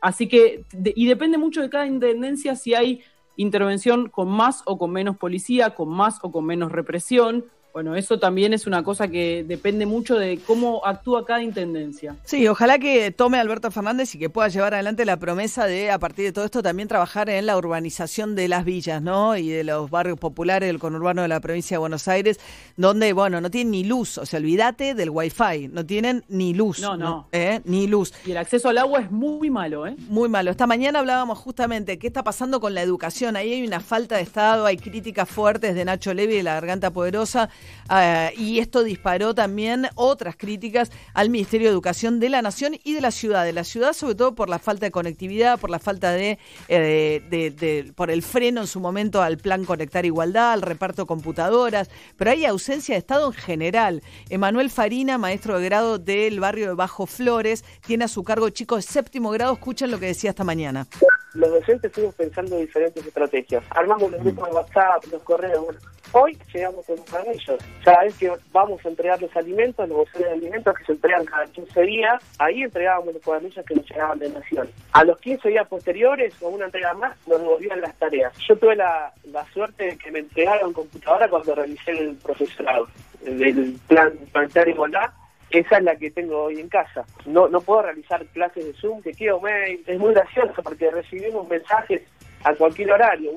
Así 0.00 0.26
que, 0.26 0.64
de- 0.72 0.94
y 0.96 1.06
depende 1.06 1.36
mucho 1.36 1.60
de 1.60 1.68
cada 1.68 1.86
intendencia 1.86 2.56
si 2.56 2.72
hay 2.74 3.02
intervención 3.36 4.08
con 4.08 4.28
más 4.28 4.62
o 4.64 4.78
con 4.78 4.90
menos 4.90 5.18
policía, 5.18 5.74
con 5.74 5.90
más 5.90 6.18
o 6.22 6.32
con 6.32 6.46
menos 6.46 6.72
represión. 6.72 7.44
Bueno, 7.72 7.96
eso 7.96 8.18
también 8.18 8.52
es 8.52 8.66
una 8.66 8.82
cosa 8.82 9.08
que 9.08 9.44
depende 9.48 9.86
mucho 9.86 10.18
de 10.18 10.38
cómo 10.46 10.84
actúa 10.84 11.24
cada 11.24 11.42
intendencia. 11.42 12.16
Sí, 12.24 12.46
ojalá 12.46 12.78
que 12.78 13.10
tome 13.10 13.38
Alberto 13.38 13.70
Fernández 13.70 14.14
y 14.14 14.18
que 14.18 14.28
pueda 14.28 14.48
llevar 14.48 14.74
adelante 14.74 15.06
la 15.06 15.16
promesa 15.16 15.64
de, 15.66 15.90
a 15.90 15.98
partir 15.98 16.26
de 16.26 16.32
todo 16.32 16.44
esto, 16.44 16.62
también 16.62 16.88
trabajar 16.88 17.30
en 17.30 17.46
la 17.46 17.56
urbanización 17.56 18.34
de 18.34 18.48
las 18.48 18.66
villas, 18.66 19.00
¿no? 19.00 19.38
Y 19.38 19.48
de 19.48 19.64
los 19.64 19.90
barrios 19.90 20.18
populares 20.18 20.66
del 20.66 20.78
conurbano 20.78 21.22
de 21.22 21.28
la 21.28 21.40
provincia 21.40 21.76
de 21.76 21.78
Buenos 21.78 22.08
Aires, 22.08 22.38
donde, 22.76 23.14
bueno, 23.14 23.40
no 23.40 23.50
tienen 23.50 23.70
ni 23.70 23.84
luz. 23.84 24.18
O 24.18 24.26
sea, 24.26 24.38
olvídate 24.38 24.94
del 24.94 25.08
wifi, 25.08 25.68
no 25.68 25.86
tienen 25.86 26.24
ni 26.28 26.52
luz. 26.52 26.80
No, 26.80 26.98
no. 26.98 27.28
¿Eh? 27.32 27.62
Ni 27.64 27.86
luz. 27.86 28.12
Y 28.26 28.32
el 28.32 28.36
acceso 28.36 28.68
al 28.68 28.76
agua 28.76 29.00
es 29.00 29.10
muy 29.10 29.48
malo, 29.48 29.86
¿eh? 29.86 29.96
Muy 30.08 30.28
malo. 30.28 30.50
Esta 30.50 30.66
mañana 30.66 30.98
hablábamos 30.98 31.38
justamente 31.38 31.98
qué 31.98 32.08
está 32.08 32.22
pasando 32.22 32.60
con 32.60 32.74
la 32.74 32.82
educación. 32.82 33.34
Ahí 33.34 33.54
hay 33.54 33.66
una 33.66 33.80
falta 33.80 34.16
de 34.16 34.22
Estado, 34.22 34.66
hay 34.66 34.76
críticas 34.76 35.26
fuertes 35.26 35.74
de 35.74 35.86
Nacho 35.86 36.12
Levi 36.12 36.36
de 36.36 36.42
la 36.42 36.54
Garganta 36.54 36.90
Poderosa 36.90 37.48
ah, 37.88 38.30
y 38.36 38.58
esto 38.58 38.82
disparó 38.82 39.34
también 39.34 39.88
otras 39.94 40.36
críticas 40.36 40.90
al 41.14 41.30
Ministerio 41.30 41.68
de 41.68 41.72
Educación 41.72 42.20
de 42.20 42.28
la 42.28 42.42
Nación 42.42 42.76
y 42.84 42.94
de 42.94 43.00
la 43.00 43.10
ciudad. 43.10 43.44
De 43.44 43.52
la 43.52 43.64
ciudad 43.64 43.92
sobre 43.92 44.14
todo 44.14 44.34
por 44.34 44.48
la 44.48 44.58
falta 44.58 44.86
de 44.86 44.90
conectividad, 44.90 45.58
por 45.58 45.70
la 45.70 45.78
falta 45.78 46.12
de, 46.12 46.38
eh, 46.68 47.22
de- 47.30 47.92
por 47.94 48.10
el 48.10 48.22
freno 48.22 48.60
en 48.62 48.66
su 48.66 48.80
momento 48.80 49.22
al 49.22 49.38
plan 49.38 49.64
Conectar 49.64 50.04
Igualdad, 50.06 50.52
al 50.52 50.62
reparto 50.62 51.02
de 51.02 51.06
computadoras, 51.06 51.90
pero 52.16 52.30
hay 52.30 52.44
ausencia 52.44 52.94
de 52.94 52.98
Estado 52.98 53.26
en 53.28 53.32
general. 53.34 54.02
Emanuel 54.30 54.70
Farina, 54.70 55.18
maestro 55.18 55.58
de 55.58 55.64
grado 55.64 55.98
del 55.98 56.40
barrio 56.40 56.68
de 56.68 56.74
Bajo 56.74 57.06
Flores, 57.06 57.64
tiene 57.86 58.04
a 58.04 58.08
su 58.08 58.22
cargo 58.24 58.48
chicos 58.50 58.86
de 58.86 58.92
séptimo 58.92 59.30
grado. 59.30 59.52
Escuchen 59.54 59.90
lo 59.90 59.98
que 59.98 60.06
decía 60.06 60.30
esta 60.30 60.44
mañana. 60.44 60.86
los 61.34 61.50
docentes 61.50 61.90
fuimos 61.92 62.14
pensando 62.14 62.58
diferentes 62.58 63.06
estrategias. 63.06 63.64
Armamos 63.70 64.10
los 64.12 64.20
grupos 64.22 64.48
de 64.48 64.54
WhatsApp, 64.54 65.04
los 65.10 65.22
correos. 65.22 65.64
Bueno, 65.64 65.80
hoy 66.12 66.38
llegamos 66.52 66.86
con 66.86 66.98
ellos. 67.26 67.60
Cada 67.84 68.06
que 68.18 68.32
vamos 68.52 68.84
a 68.84 68.88
entregar 68.88 69.20
los 69.20 69.34
alimentos, 69.36 69.88
los 69.88 69.98
bolsones 69.98 70.28
de 70.28 70.34
alimentos 70.34 70.74
que 70.76 70.84
se 70.84 70.92
entregan 70.92 71.24
cada 71.24 71.46
15 71.46 71.82
días, 71.82 72.22
ahí 72.38 72.62
entregábamos 72.62 73.14
los 73.14 73.22
cuadernillos 73.22 73.64
que 73.66 73.74
nos 73.74 73.88
llegaban 73.88 74.18
de 74.18 74.28
Nación. 74.30 74.70
A 74.92 75.04
los 75.04 75.18
15 75.18 75.48
días 75.48 75.68
posteriores, 75.68 76.34
con 76.36 76.54
una 76.54 76.66
entrega 76.66 76.94
más, 76.94 77.16
nos 77.26 77.40
devolvían 77.40 77.80
las 77.80 77.94
tareas. 77.96 78.32
Yo 78.48 78.56
tuve 78.56 78.76
la, 78.76 79.12
la 79.24 79.44
suerte 79.52 79.84
de 79.84 79.98
que 79.98 80.10
me 80.10 80.20
entregaron 80.20 80.72
computadora 80.72 81.28
cuando 81.28 81.54
realicé 81.54 81.92
el 81.92 82.16
profesorado 82.16 82.88
del 83.22 83.78
plan 83.86 84.12
planetario 84.32 84.74
igualdad 84.74 85.10
esa 85.52 85.76
es 85.76 85.84
la 85.84 85.96
que 85.96 86.10
tengo 86.10 86.44
hoy 86.44 86.58
en 86.58 86.68
casa. 86.68 87.04
No 87.26 87.46
no 87.46 87.60
puedo 87.60 87.82
realizar 87.82 88.24
clases 88.28 88.64
de 88.64 88.72
Zoom, 88.72 89.02
que 89.02 89.12
quiero 89.12 89.38
mail. 89.40 89.82
Es 89.86 89.98
muy 89.98 90.14
gracioso 90.14 90.62
porque 90.62 90.90
recibimos 90.90 91.46
mensajes 91.46 92.02
a 92.42 92.54
cualquier 92.54 92.90
horario. 92.90 93.32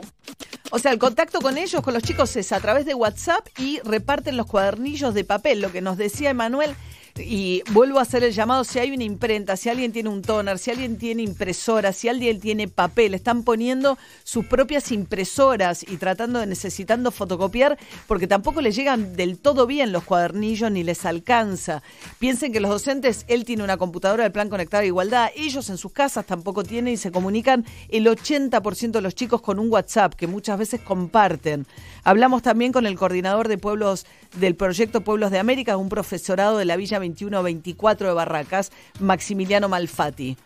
O 0.72 0.80
sea, 0.80 0.92
el 0.92 1.00
contacto 1.00 1.42
con 1.42 1.58
ellos, 1.58 1.82
con 1.82 1.94
los 1.94 2.04
chicos, 2.04 2.36
es 2.36 2.52
a 2.52 2.60
través 2.60 2.86
de 2.86 2.94
WhatsApp 2.94 3.48
y 3.60 3.80
reparten 3.82 4.36
los 4.36 4.48
cuadernillos 4.48 5.14
de 5.14 5.24
papel, 5.24 5.62
lo 5.62 5.72
que 5.72 5.82
nos 5.82 5.98
decía 5.98 6.32
Emanuel. 6.32 6.76
Y 7.18 7.64
vuelvo 7.72 8.00
a 8.00 8.02
hacer 8.02 8.26
el 8.26 8.34
llamado, 8.34 8.66
si 8.66 8.78
hay 8.78 8.92
una 8.92 9.06
imprenta, 9.06 9.56
si 9.56 9.70
alguien 9.70 9.94
tiene 9.94 10.10
un 10.10 10.22
toner, 10.22 10.60
si 10.60 10.72
alguien 10.72 10.98
tiene 10.98 11.24
impresora, 11.24 11.94
si 11.94 12.10
alguien 12.10 12.42
tiene 12.42 12.68
papel, 12.68 13.14
están 13.14 13.44
poniendo 13.44 13.98
sus 14.26 14.46
propias 14.46 14.92
impresoras 14.92 15.84
y 15.84 15.96
tratando 15.96 16.40
de 16.40 16.46
necesitando 16.46 17.12
fotocopiar 17.12 17.78
porque 18.08 18.28
tampoco 18.28 18.60
les 18.60 18.76
llegan 18.76 19.16
del 19.16 19.38
todo 19.38 19.66
bien 19.66 19.94
los 19.94 20.04
cuadernillos 20.04 20.70
ni 20.72 20.84
les 20.84 21.06
alcanza. 21.06 21.84
Piensen 22.20 22.52
que 22.52 22.60
los 22.60 22.70
docentes, 22.70 23.24
él 23.30 23.46
tiene 23.46 23.64
una 23.64 23.78
computadora 23.78 24.24
del 24.24 24.34
Plan 24.34 24.50
Conectar 24.50 24.84
a 24.84 24.86
Igualdad, 24.86 25.30
ellos 25.38 25.70
en 25.70 25.78
sus 25.78 25.94
casas 25.94 26.26
tampoco 26.26 26.66
tienen 26.66 26.96
y 26.96 26.98
se 26.98 27.14
comunican 27.14 27.66
el 27.88 28.08
80% 28.08 28.92
de 28.92 29.02
los 29.02 29.16
chicos 29.16 29.42
con 29.42 29.60
un 29.60 29.72
WhatsApp 29.72 30.16
que 30.16 30.28
muchas 30.28 30.60
veces 30.60 30.82
comparten. 30.82 31.66
Hablamos 32.04 32.42
también 32.42 32.74
con 32.74 32.86
el 32.86 32.98
coordinador 32.98 33.48
de 33.48 33.58
pueblos 33.58 34.06
del 34.36 34.56
proyecto 34.56 35.02
Pueblos 35.02 35.32
de 35.32 35.40
América, 35.40 35.78
un 35.78 35.88
profesorado 35.88 36.58
de 36.58 36.66
la 36.66 36.76
Villa 36.76 37.00
2124 37.14 38.08
de 38.08 38.14
Barracas, 38.14 38.72
Maximiliano 39.00 39.70
Malfatti. 39.70 40.38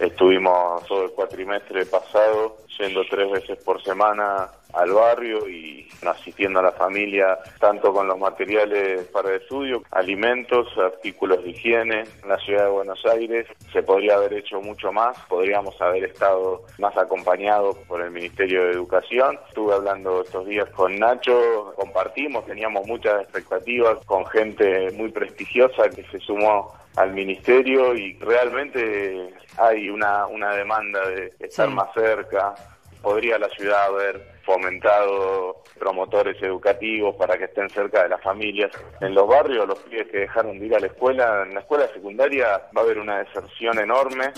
Estuvimos 0.00 0.82
todo 0.86 1.04
el 1.04 1.10
cuatrimestre 1.10 1.84
pasado 1.84 2.56
yendo 2.78 3.02
tres 3.10 3.30
veces 3.30 3.62
por 3.62 3.82
semana 3.82 4.48
al 4.72 4.92
barrio 4.92 5.46
y 5.46 5.86
asistiendo 6.06 6.60
a 6.60 6.62
la 6.62 6.72
familia 6.72 7.38
tanto 7.58 7.92
con 7.92 8.06
los 8.06 8.18
materiales 8.18 9.06
para 9.08 9.28
el 9.28 9.42
estudio, 9.42 9.82
alimentos, 9.90 10.68
artículos 10.78 11.44
de 11.44 11.50
higiene. 11.50 12.04
En 12.22 12.28
la 12.30 12.38
ciudad 12.38 12.64
de 12.64 12.70
Buenos 12.70 13.04
Aires 13.04 13.46
se 13.74 13.82
podría 13.82 14.14
haber 14.14 14.32
hecho 14.32 14.62
mucho 14.62 14.90
más, 14.90 15.18
podríamos 15.28 15.78
haber 15.82 16.04
estado 16.04 16.62
más 16.78 16.96
acompañados 16.96 17.76
por 17.86 18.00
el 18.00 18.10
Ministerio 18.10 18.64
de 18.64 18.72
Educación. 18.72 19.38
Estuve 19.48 19.74
hablando 19.74 20.22
estos 20.22 20.46
días 20.46 20.70
con 20.70 20.98
Nacho, 20.98 21.74
compartimos, 21.76 22.46
teníamos 22.46 22.86
muchas 22.86 23.20
expectativas 23.22 23.98
con 24.06 24.24
gente 24.26 24.90
muy 24.92 25.10
prestigiosa 25.10 25.90
que 25.90 26.04
se 26.04 26.20
sumó 26.20 26.79
al 26.96 27.12
ministerio 27.12 27.94
y 27.94 28.14
realmente 28.20 29.32
hay 29.58 29.88
una, 29.90 30.26
una 30.26 30.54
demanda 30.54 31.06
de 31.08 31.32
estar 31.40 31.68
Sí. 31.68 31.74
más 31.74 31.88
cerca. 31.94 32.54
Podría 33.02 33.38
la 33.38 33.48
ciudad 33.50 33.84
haber 33.86 34.20
fomentado 34.44 35.62
promotores 35.78 36.36
educativos 36.42 37.16
para 37.16 37.38
que 37.38 37.44
estén 37.44 37.70
cerca 37.70 38.02
de 38.02 38.10
las 38.10 38.20
familias. 38.22 38.70
En 39.00 39.14
los 39.14 39.26
barrios, 39.26 39.66
los 39.66 39.78
pibes 39.80 40.08
que 40.08 40.18
dejaron 40.18 40.58
de 40.58 40.66
ir 40.66 40.74
a 40.74 40.80
la 40.80 40.86
escuela, 40.88 41.44
en 41.46 41.54
la 41.54 41.60
escuela 41.60 41.88
secundaria 41.94 42.46
va 42.76 42.80
a 42.82 42.84
haber 42.84 42.98
una 42.98 43.18
deserción 43.20 43.78
enorme. 43.78 44.32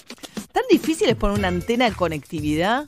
¿Tan 0.52 0.62
difícil 0.70 1.08
es 1.08 1.16
poner 1.16 1.38
una 1.38 1.48
antena 1.48 1.88
de 1.90 1.96
conectividad? 1.96 2.84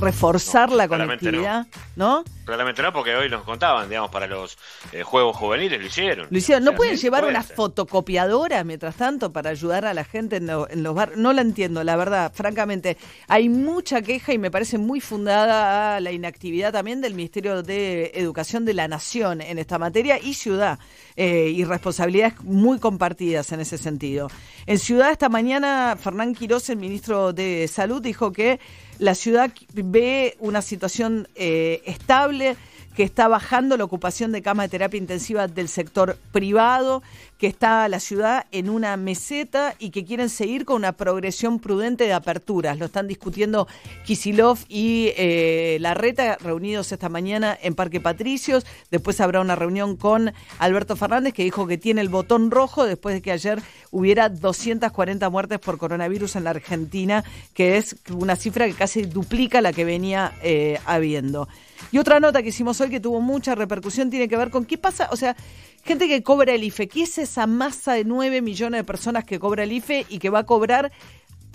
Reforzar 0.00 0.70
la 0.72 0.88
claramente 0.88 1.26
conectividad, 1.26 1.66
¿no? 1.96 2.24
Realmente 2.46 2.82
no, 2.82 2.92
porque 2.92 3.14
hoy 3.14 3.28
nos 3.28 3.44
contaban, 3.44 3.88
digamos, 3.88 4.10
para 4.10 4.26
los 4.26 4.58
eh, 4.92 5.02
juegos 5.04 5.36
juveniles 5.36 5.80
lo 5.80 5.86
hicieron. 5.86 6.26
Lo 6.30 6.38
hicieron. 6.38 6.64
¿No 6.64 6.70
O 6.70 6.72
sea, 6.72 6.76
pueden 6.78 6.96
llevar 6.96 7.20
puede 7.22 7.32
una 7.34 7.42
ser. 7.42 7.54
fotocopiadora 7.56 8.64
mientras 8.64 8.96
tanto 8.96 9.32
para 9.32 9.50
ayudar 9.50 9.84
a 9.84 9.94
la 9.94 10.04
gente 10.04 10.36
en, 10.36 10.46
lo- 10.48 10.68
en 10.68 10.82
los 10.82 10.94
barrios? 10.94 11.18
No 11.18 11.32
la 11.32 11.42
entiendo, 11.42 11.84
la 11.84 11.96
verdad, 11.96 12.32
francamente. 12.34 12.96
Hay 13.28 13.48
mucha 13.48 14.02
queja 14.02 14.32
y 14.32 14.38
me 14.38 14.50
parece 14.50 14.78
muy 14.78 15.00
fundada 15.00 15.96
a 15.96 16.00
la 16.00 16.10
inactividad 16.12 16.72
también 16.72 17.00
del 17.00 17.14
Ministerio 17.14 17.62
de 17.62 18.10
Educación 18.14 18.64
de 18.64 18.74
la 18.74 18.88
Nación 18.88 19.40
en 19.40 19.58
esta 19.58 19.78
materia 19.78 20.18
y 20.18 20.34
Ciudad. 20.34 20.78
eh, 21.16 21.52
y 21.54 21.64
responsabilidades 21.64 22.40
muy 22.42 22.78
compartidas 22.78 23.52
en 23.52 23.60
ese 23.60 23.76
sentido. 23.78 24.28
En 24.66 24.78
Ciudad 24.78 25.10
esta 25.12 25.28
mañana, 25.28 25.96
Fernán 26.00 26.34
Quirós, 26.34 26.70
el 26.70 26.78
ministro 26.78 27.32
de 27.34 27.68
Salud, 27.68 28.00
dijo 28.00 28.32
que 28.32 28.58
la 29.00 29.14
ciudad 29.14 29.50
ve 29.72 30.36
una 30.40 30.60
situación 30.62 31.26
eh, 31.34 31.82
estable 31.86 32.56
que 32.94 33.02
está 33.04 33.28
bajando 33.28 33.76
la 33.76 33.84
ocupación 33.84 34.32
de 34.32 34.42
cama 34.42 34.64
de 34.64 34.68
terapia 34.68 34.98
intensiva 34.98 35.46
del 35.46 35.68
sector 35.68 36.18
privado, 36.32 37.02
que 37.38 37.46
está 37.46 37.88
la 37.88 38.00
ciudad 38.00 38.46
en 38.52 38.68
una 38.68 38.96
meseta 38.98 39.74
y 39.78 39.90
que 39.90 40.04
quieren 40.04 40.28
seguir 40.28 40.64
con 40.64 40.76
una 40.76 40.92
progresión 40.92 41.58
prudente 41.58 42.04
de 42.04 42.12
aperturas. 42.12 42.78
Lo 42.78 42.86
están 42.86 43.08
discutiendo 43.08 43.66
Kisilov 44.04 44.58
y 44.68 45.12
eh, 45.16 45.78
Larreta, 45.80 46.36
reunidos 46.36 46.92
esta 46.92 47.08
mañana 47.08 47.56
en 47.62 47.74
Parque 47.74 48.00
Patricios. 48.00 48.66
Después 48.90 49.20
habrá 49.20 49.40
una 49.40 49.56
reunión 49.56 49.96
con 49.96 50.32
Alberto 50.58 50.96
Fernández, 50.96 51.32
que 51.32 51.44
dijo 51.44 51.66
que 51.66 51.78
tiene 51.78 52.02
el 52.02 52.10
botón 52.10 52.50
rojo 52.50 52.84
después 52.84 53.14
de 53.14 53.22
que 53.22 53.32
ayer 53.32 53.62
hubiera 53.90 54.28
240 54.28 55.30
muertes 55.30 55.58
por 55.60 55.78
coronavirus 55.78 56.36
en 56.36 56.44
la 56.44 56.50
Argentina, 56.50 57.24
que 57.54 57.78
es 57.78 57.96
una 58.12 58.36
cifra 58.36 58.66
que 58.66 58.74
casi 58.74 59.02
duplica 59.02 59.60
la 59.60 59.72
que 59.72 59.84
venía 59.84 60.32
eh, 60.42 60.78
habiendo. 60.84 61.48
Y 61.92 61.98
otra 61.98 62.20
nota 62.20 62.42
que 62.42 62.50
hicimos 62.50 62.80
hoy 62.80 62.90
que 62.90 63.00
tuvo 63.00 63.20
mucha 63.20 63.54
repercusión 63.54 64.10
tiene 64.10 64.28
que 64.28 64.36
ver 64.36 64.50
con 64.50 64.64
qué 64.64 64.78
pasa, 64.78 65.08
o 65.12 65.16
sea, 65.16 65.36
gente 65.84 66.08
que 66.08 66.22
cobra 66.22 66.52
el 66.52 66.64
IFE, 66.64 66.88
¿qué 66.88 67.02
es 67.02 67.18
esa 67.18 67.46
masa 67.46 67.94
de 67.94 68.04
9 68.04 68.42
millones 68.42 68.80
de 68.80 68.84
personas 68.84 69.24
que 69.24 69.38
cobra 69.38 69.64
el 69.64 69.72
IFE 69.72 70.06
y 70.08 70.18
que 70.18 70.30
va 70.30 70.40
a 70.40 70.46
cobrar 70.46 70.92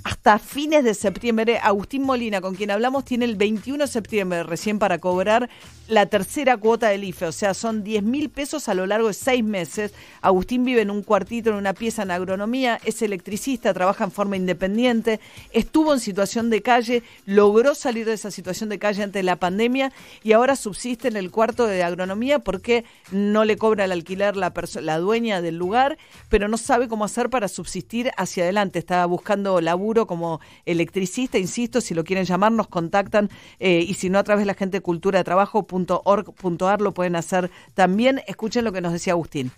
hasta 0.05 0.37
fines 0.37 0.83
de 0.83 0.93
septiembre. 0.93 1.57
Agustín 1.57 2.03
Molina, 2.03 2.39
con 2.39 2.53
quien 2.53 2.69
hablamos, 2.69 3.05
tiene 3.05 3.25
el 3.25 3.35
21 3.35 3.85
de 3.85 3.87
septiembre 3.87 4.43
recién 4.43 4.77
para 4.77 4.99
cobrar 4.99 5.49
la 5.87 6.05
tercera 6.05 6.57
cuota 6.57 6.89
del 6.89 7.03
IFE, 7.03 7.27
o 7.27 7.31
sea, 7.31 7.53
son 7.53 7.83
10 7.83 8.03
mil 8.03 8.29
pesos 8.29 8.69
a 8.69 8.73
lo 8.73 8.87
largo 8.87 9.07
de 9.07 9.13
seis 9.13 9.43
meses. 9.43 9.93
Agustín 10.21 10.65
vive 10.65 10.81
en 10.81 10.89
un 10.89 11.03
cuartito, 11.03 11.51
en 11.51 11.55
una 11.57 11.73
pieza 11.73 12.03
en 12.03 12.11
agronomía, 12.11 12.79
es 12.85 13.01
electricista, 13.01 13.73
trabaja 13.73 14.03
en 14.03 14.11
forma 14.11 14.35
independiente, 14.35 15.19
estuvo 15.51 15.93
en 15.93 15.99
situación 15.99 16.49
de 16.49 16.61
calle, 16.61 17.03
logró 17.25 17.75
salir 17.75 18.05
de 18.05 18.13
esa 18.13 18.31
situación 18.31 18.69
de 18.69 18.79
calle 18.79 19.03
antes 19.03 19.19
de 19.19 19.23
la 19.23 19.35
pandemia 19.35 19.91
y 20.23 20.31
ahora 20.31 20.55
subsiste 20.55 21.07
en 21.07 21.17
el 21.17 21.29
cuarto 21.29 21.67
de 21.67 21.83
agronomía 21.83 22.39
porque 22.39 22.83
no 23.11 23.45
le 23.45 23.57
cobra 23.57 23.85
el 23.85 23.91
alquiler 23.91 24.35
la, 24.37 24.53
la 24.81 24.97
dueña 24.97 25.41
del 25.41 25.57
lugar, 25.57 25.97
pero 26.29 26.47
no 26.47 26.57
sabe 26.57 26.87
cómo 26.87 27.05
hacer 27.05 27.29
para 27.29 27.47
subsistir 27.47 28.11
hacia 28.17 28.43
adelante. 28.43 28.79
Está 28.79 29.05
buscando 29.05 29.61
laburo 29.61 29.94
como 30.05 30.41
electricista, 30.65 31.37
insisto, 31.37 31.79
si 31.79 31.93
lo 31.95 32.03
quieren 32.03 32.25
llamar, 32.25 32.51
nos 32.51 32.67
contactan 32.67 33.29
eh, 33.59 33.79
y 33.87 33.93
si 33.93 34.09
no, 34.09 34.19
a 34.19 34.23
través 34.23 34.41
de 34.41 34.47
la 34.47 34.53
gente 34.53 34.77
de 34.77 34.81
cultura 34.81 35.19
de 35.19 35.23
trabajo.org.ar 35.23 36.81
lo 36.81 36.91
pueden 36.93 37.15
hacer 37.15 37.49
también. 37.73 38.21
Escuchen 38.27 38.65
lo 38.65 38.71
que 38.73 38.81
nos 38.81 38.91
decía 38.91 39.13
Agustín. 39.13 39.51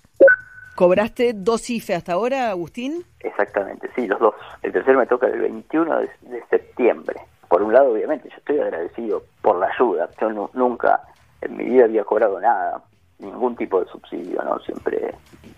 ¿Cobraste 0.75 1.33
dos 1.33 1.67
IFE 1.71 1.95
hasta 1.95 2.13
ahora, 2.13 2.51
Agustín? 2.51 3.03
Exactamente, 3.21 3.89
sí, 3.95 4.05
los 4.05 4.19
dos. 4.19 4.35
El 4.61 4.71
tercero 4.71 4.99
me 4.99 5.07
toca 5.07 5.25
el 5.27 5.39
21 5.41 5.99
de, 6.01 6.09
septiembre. 6.51 7.15
Por 7.49 7.63
un 7.63 7.73
lado, 7.73 7.91
obviamente, 7.93 8.29
yo 8.29 8.35
estoy 8.37 8.59
agradecido 8.59 9.23
por 9.41 9.57
la 9.57 9.67
ayuda. 9.75 10.09
Yo 10.21 10.29
nu- 10.31 10.49
nunca 10.53 11.01
en 11.41 11.57
mi 11.57 11.63
vida 11.63 11.85
había 11.85 12.03
cobrado 12.03 12.39
nada, 12.39 12.83
ningún 13.19 13.55
tipo 13.55 13.81
de 13.81 13.89
subsidio, 13.89 14.41
¿no? 14.43 14.59
Siempre 14.59 15.13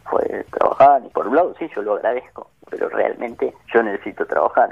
fue 0.09 0.45
trabajar. 0.51 1.01
Y 1.05 1.09
por 1.09 1.27
un 1.27 1.35
lado, 1.35 1.55
sí, 1.59 1.69
yo 1.75 1.81
lo 1.81 1.95
agradezco, 1.95 2.49
pero 2.69 2.89
realmente 2.89 3.53
yo 3.73 3.83
necesito 3.83 4.25
trabajar. 4.25 4.69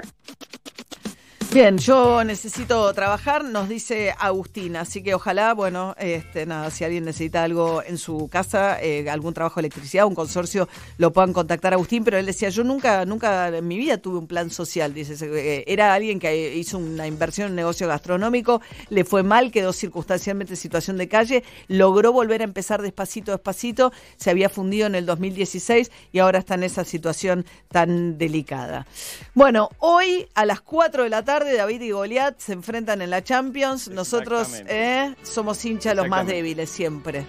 Bien, 1.50 1.78
yo 1.78 2.22
necesito 2.24 2.92
trabajar, 2.92 3.42
nos 3.42 3.70
dice 3.70 4.14
Agustín, 4.18 4.76
así 4.76 5.02
que 5.02 5.14
ojalá, 5.14 5.54
bueno, 5.54 5.94
este, 5.98 6.44
nada, 6.44 6.70
si 6.70 6.84
alguien 6.84 7.06
necesita 7.06 7.42
algo 7.42 7.82
en 7.82 7.96
su 7.96 8.28
casa, 8.28 8.78
eh, 8.82 9.08
algún 9.08 9.32
trabajo 9.32 9.54
de 9.54 9.62
electricidad, 9.62 10.04
un 10.04 10.14
consorcio, 10.14 10.68
lo 10.98 11.10
puedan 11.10 11.32
contactar 11.32 11.72
a 11.72 11.76
Agustín, 11.76 12.04
pero 12.04 12.18
él 12.18 12.26
decía, 12.26 12.50
yo 12.50 12.64
nunca, 12.64 13.06
nunca 13.06 13.48
en 13.48 13.66
mi 13.66 13.78
vida 13.78 13.96
tuve 13.96 14.18
un 14.18 14.26
plan 14.26 14.50
social, 14.50 14.92
dice, 14.92 15.16
eh, 15.24 15.64
era 15.66 15.94
alguien 15.94 16.18
que 16.18 16.54
hizo 16.54 16.76
una 16.76 17.06
inversión 17.06 17.46
en 17.46 17.52
un 17.52 17.56
negocio 17.56 17.88
gastronómico, 17.88 18.60
le 18.90 19.06
fue 19.06 19.22
mal, 19.22 19.50
quedó 19.50 19.72
circunstancialmente 19.72 20.52
en 20.52 20.58
situación 20.58 20.98
de 20.98 21.08
calle, 21.08 21.44
logró 21.66 22.12
volver 22.12 22.42
a 22.42 22.44
empezar 22.44 22.82
despacito, 22.82 23.32
despacito, 23.32 23.90
se 24.18 24.28
había 24.28 24.50
fundido 24.50 24.86
en 24.86 24.94
el 24.94 25.06
2016 25.06 25.90
y 26.12 26.18
ahora 26.18 26.40
está 26.40 26.56
en 26.56 26.64
esa 26.64 26.84
situación 26.84 27.46
tan 27.72 28.18
delicada. 28.18 28.86
Bueno, 29.32 29.70
hoy 29.78 30.28
a 30.34 30.44
las 30.44 30.60
4 30.60 31.04
de 31.04 31.08
la 31.08 31.24
tarde 31.24 31.37
David 31.44 31.80
y 31.82 31.90
Goliat 31.90 32.38
se 32.38 32.52
enfrentan 32.52 33.02
en 33.02 33.10
la 33.10 33.22
Champions. 33.22 33.88
Nosotros 33.88 34.62
eh, 34.68 35.14
somos 35.22 35.64
hinchas 35.64 35.94
los 35.96 36.08
más 36.08 36.26
débiles 36.26 36.68
siempre. 36.70 37.26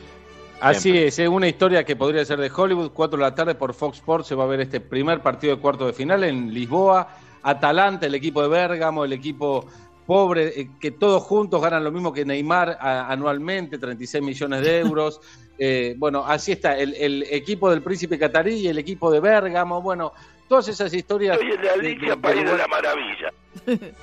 Así 0.61 0.97
es, 0.97 1.17
es 1.19 1.29
una 1.29 1.47
historia 1.47 1.85
que 1.85 1.95
podría 1.95 2.25
ser 2.25 2.39
de 2.39 2.51
Hollywood. 2.53 2.91
4 2.91 3.17
de 3.17 3.23
la 3.23 3.33
tarde 3.33 3.55
por 3.55 3.73
Fox 3.73 3.97
Sports 3.99 4.27
se 4.27 4.35
va 4.35 4.43
a 4.43 4.47
ver 4.47 4.59
este 4.59 4.81
primer 4.81 5.21
partido 5.21 5.55
de 5.55 5.61
cuarto 5.61 5.85
de 5.87 5.93
final 5.93 6.23
en 6.23 6.53
Lisboa. 6.53 7.07
Atalanta, 7.43 8.05
el 8.07 8.15
equipo 8.15 8.41
de 8.41 8.49
Bérgamo, 8.49 9.05
el 9.05 9.13
equipo 9.13 9.65
pobre, 10.05 10.59
eh, 10.59 10.69
que 10.81 10.91
todos 10.91 11.23
juntos 11.23 11.61
ganan 11.61 11.83
lo 11.83 11.91
mismo 11.91 12.11
que 12.11 12.25
Neymar 12.25 12.77
a- 12.81 13.09
anualmente, 13.09 13.77
36 13.77 14.21
millones 14.23 14.61
de 14.61 14.79
euros. 14.79 15.21
Eh, 15.61 15.93
bueno, 15.97 16.23
así 16.25 16.53
está, 16.53 16.77
el, 16.77 16.93
el 16.93 17.23
equipo 17.29 17.69
del 17.69 17.81
Príncipe 17.81 18.17
Catarí 18.17 18.53
y 18.53 18.67
el 18.69 18.77
equipo 18.77 19.11
de 19.11 19.19
Bérgamo. 19.19 19.81
Bueno, 19.81 20.13
todas 20.47 20.69
esas 20.69 20.93
historias. 20.93 21.37
Soy 21.37 21.51
el 21.51 21.59
de 21.61 21.69
Alicia, 21.69 22.09
de- 22.11 22.21
País 22.21 22.45
de 22.45 22.51
de- 22.51 22.57
la 22.57 22.67
Maravilla. 22.67 23.33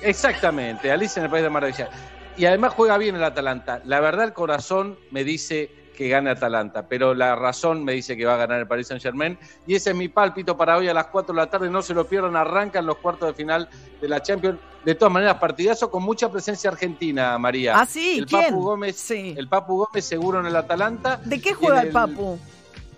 Exactamente, 0.01 0.91
Alicia 0.91 1.19
en 1.19 1.25
el 1.25 1.31
País 1.31 1.43
de 1.43 1.49
Maravilla. 1.49 1.89
Y 2.37 2.45
además 2.45 2.73
juega 2.73 2.97
bien 2.97 3.15
el 3.15 3.23
Atalanta. 3.23 3.81
La 3.85 3.99
verdad, 3.99 4.25
el 4.25 4.33
corazón 4.33 4.97
me 5.11 5.23
dice 5.23 5.71
que 5.97 6.07
gane 6.07 6.29
Atalanta, 6.29 6.87
pero 6.87 7.15
la 7.15 7.35
razón 7.35 7.83
me 7.83 7.93
dice 7.93 8.15
que 8.15 8.23
va 8.23 8.35
a 8.35 8.37
ganar 8.37 8.59
el 8.59 8.67
Paris 8.67 8.87
Saint 8.87 9.01
Germain. 9.01 9.37
Y 9.65 9.73
ese 9.73 9.89
es 9.89 9.95
mi 9.95 10.07
pálpito 10.07 10.55
para 10.55 10.77
hoy 10.77 10.87
a 10.87 10.93
las 10.93 11.07
4 11.07 11.33
de 11.33 11.41
la 11.41 11.49
tarde. 11.49 11.71
No 11.71 11.81
se 11.81 11.95
lo 11.95 12.07
pierdan, 12.07 12.35
arrancan 12.35 12.85
los 12.85 12.97
cuartos 12.97 13.29
de 13.29 13.33
final 13.33 13.67
de 13.99 14.07
la 14.07 14.21
Champions. 14.21 14.59
De 14.85 14.93
todas 14.93 15.11
maneras, 15.11 15.37
partidazo 15.39 15.89
con 15.89 16.03
mucha 16.03 16.31
presencia 16.31 16.69
argentina, 16.69 17.35
María. 17.39 17.79
Ah, 17.79 17.87
sí, 17.87 18.19
el 18.19 18.27
¿quién? 18.27 18.43
Papu 18.43 18.61
Gómez, 18.61 19.11
el 19.11 19.49
Papu 19.49 19.77
Gómez 19.85 20.05
seguro 20.05 20.39
en 20.39 20.45
el 20.45 20.55
Atalanta. 20.55 21.19
¿De 21.25 21.41
qué 21.41 21.55
juega 21.55 21.81
el 21.81 21.89
Papu? 21.89 22.37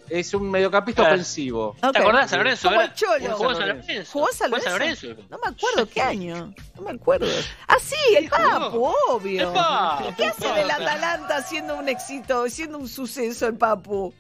Es 0.09 0.33
un 0.33 0.49
mediocampista 0.49 1.03
ofensivo. 1.03 1.75
¿Te 1.79 1.99
acordás, 1.99 2.29
San 2.29 2.39
Lorenzo? 2.39 2.69
Como 2.69 2.81
el 2.81 2.93
Cholo. 2.93 3.35
Jugó 3.37 3.55
San 3.55 3.67
Lorenzo. 3.67 4.11
¿Jugó 4.11 4.27
San 4.31 4.51
Lorenzo? 4.51 4.69
Lorenzo. 5.07 5.07
No 5.29 5.37
me 5.37 5.49
acuerdo 5.51 5.89
qué 5.89 6.01
año. 6.01 6.53
No 6.75 6.81
me 6.81 6.91
acuerdo. 6.91 7.27
Ah, 7.67 7.77
sí, 7.81 7.95
el 8.17 8.29
Papu, 8.29 8.91
obvio. 9.09 9.49
El 9.49 9.53
Papu, 9.53 10.15
¿Qué 10.15 10.25
hace 10.25 10.61
el. 10.61 10.71
Atalanta 10.71 11.37
haciendo 11.37 11.75
un 11.77 11.89
éxito, 11.89 12.49
siendo 12.49 12.77
un 12.77 12.87
suceso 12.87 13.47
el 13.47 13.55
Papu? 13.55 14.13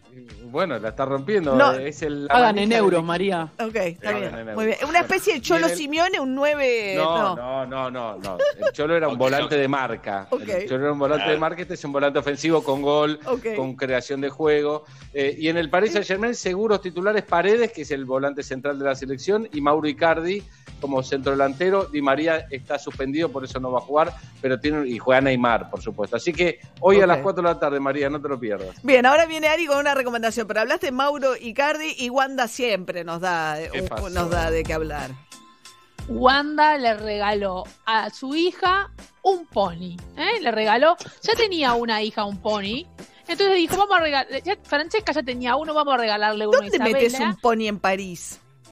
Bueno, 0.49 0.77
la 0.79 0.89
está 0.89 1.05
rompiendo. 1.05 1.55
No, 1.55 1.71
es 1.73 2.01
el, 2.01 2.25
la 2.25 2.33
Hagan 2.33 2.57
en 2.59 2.71
euros, 2.71 3.03
María. 3.03 3.49
Ok, 3.59 3.75
está 3.75 4.11
bien. 4.13 4.33
euros. 4.35 4.55
Muy 4.55 4.65
bien. 4.65 4.77
Una 4.87 4.99
especie 5.01 5.33
de 5.35 5.41
Cholo 5.41 5.67
el- 5.67 5.75
Simeone, 5.75 6.19
un 6.19 6.33
9. 6.35 6.95
No, 6.97 7.35
no, 7.35 7.65
no, 7.65 7.91
no, 7.91 8.17
no. 8.17 8.37
El 8.59 8.71
Cholo 8.73 8.95
era 8.95 9.07
un 9.07 9.17
volante 9.17 9.57
de 9.57 9.67
marca. 9.67 10.27
El 10.31 10.67
Cholo 10.67 10.83
era 10.85 10.93
un 10.93 10.99
volante 10.99 11.23
Claro. 11.23 11.33
de 11.33 11.39
marca, 11.39 11.61
este 11.61 11.73
es 11.73 11.83
un 11.83 11.91
volante 11.91 12.19
ofensivo 12.19 12.63
con 12.63 12.81
gol, 12.81 13.19
con 13.55 13.75
creación 13.75 14.21
de 14.21 14.29
juego. 14.29 14.85
Eh, 15.13 15.35
y 15.37 15.47
en 15.49 15.57
el 15.57 15.69
Paris 15.69 15.91
Saint 15.93 16.07
Germain, 16.07 16.35
seguros 16.35 16.81
titulares 16.81 17.23
Paredes, 17.23 17.71
que 17.71 17.81
es 17.81 17.91
el 17.91 18.05
volante 18.05 18.43
central 18.43 18.77
de 18.79 18.85
la 18.85 18.95
selección, 18.95 19.47
y 19.51 19.61
Mauro 19.61 19.87
Icardi 19.87 20.43
como 20.79 21.03
centro 21.03 21.31
delantero. 21.33 21.85
Di 21.85 22.01
María 22.01 22.47
está 22.49 22.79
suspendido, 22.79 23.29
por 23.29 23.43
eso 23.43 23.59
no 23.59 23.71
va 23.71 23.79
a 23.79 23.81
jugar, 23.81 24.13
pero 24.41 24.59
tiene 24.59 24.87
y 24.87 24.97
juega 24.97 25.19
Neymar, 25.21 25.69
por 25.69 25.81
supuesto. 25.81 26.15
Así 26.15 26.31
que 26.31 26.59
hoy 26.79 27.01
a 27.01 27.07
las 27.07 27.17
4 27.19 27.41
de 27.43 27.49
la 27.49 27.59
tarde, 27.59 27.79
María, 27.79 28.09
no 28.09 28.21
te 28.21 28.29
lo 28.29 28.39
pierdas. 28.39 28.75
Bien, 28.83 29.05
ahora 29.05 29.25
viene 29.25 29.47
Ari 29.47 29.65
con 29.65 29.77
una 29.77 29.93
recomendación, 29.93 30.38
pero 30.47 30.61
hablaste 30.61 30.87
de 30.87 30.91
Mauro 30.91 31.35
Icardi 31.35 31.95
y 31.97 32.09
Wanda 32.09 32.47
siempre 32.47 33.03
nos 33.03 33.21
da, 33.21 33.57
¿Qué 33.71 33.81
un- 33.81 33.87
pasó? 33.87 34.09
nos 34.09 34.29
da 34.29 34.49
de 34.51 34.63
qué 34.63 34.73
hablar. 34.73 35.11
Wanda 36.07 36.77
le 36.77 36.95
regaló 36.95 37.63
a 37.85 38.09
su 38.09 38.35
hija 38.35 38.91
un 39.21 39.45
pony. 39.45 39.95
¿eh? 40.17 40.39
Le 40.41 40.51
regaló, 40.51 40.95
ya 41.21 41.33
tenía 41.35 41.73
una 41.73 42.01
hija 42.01 42.25
un 42.25 42.37
pony. 42.41 42.85
Entonces 43.27 43.55
dijo, 43.57 43.77
vamos 43.77 43.97
a 43.97 43.99
regalar, 43.99 44.41
Francesca 44.63 45.11
ya 45.11 45.21
tenía 45.21 45.55
uno, 45.55 45.73
vamos 45.75 45.93
a 45.93 45.97
regalarle 45.97 46.47
uno 46.47 46.57
a 46.57 46.61
¿Dónde 46.61 46.75
Isabela. 46.77 46.97
metes 46.97 47.19
un 47.19 47.35
pony 47.35 47.67
en 47.67 47.79
París? 47.79 48.39